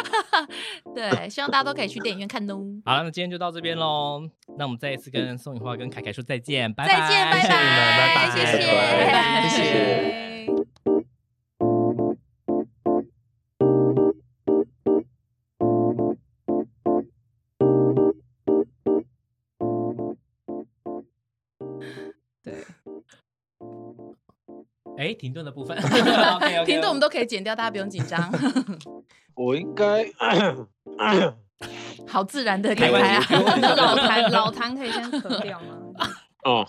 [0.93, 2.59] 对，希望大家都可以去电影院看哦。
[2.83, 4.21] 好了，那今天就到这边喽。
[4.57, 10.24] 那我们再一次跟宋雨花跟凯凯说再见，拜再见，拜谢谢你们拜拜谢谢，拜拜谢谢。
[25.05, 25.77] 哎，停顿的部分
[26.65, 28.31] 停顿我们都可以剪掉，大家不用紧张，
[29.35, 30.05] 我应该
[32.07, 33.41] 好自然的开开系啊，
[33.77, 35.77] 老痰老痰可以先咳掉吗？
[36.43, 36.65] 哦，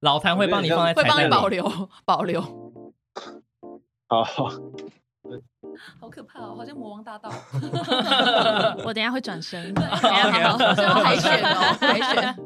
[0.00, 2.40] 老谭会帮你放在会帮你保留保留。
[4.08, 4.22] 好，
[6.00, 7.30] 好可怕哦，好像魔王大道。
[8.84, 9.72] 我等下会转身。
[9.74, 12.36] 对，好，好像海选哦，海选。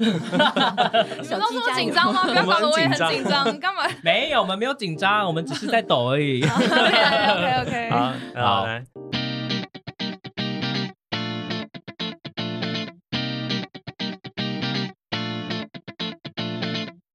[1.20, 2.24] 你们都这么紧张吗？
[2.24, 6.42] 不要搞得我也很紧张，干嘛没有，我们没有紧张，我们只是在抖而已。
[6.42, 7.90] ？OK OK OK。
[7.90, 8.82] 好，好好，来，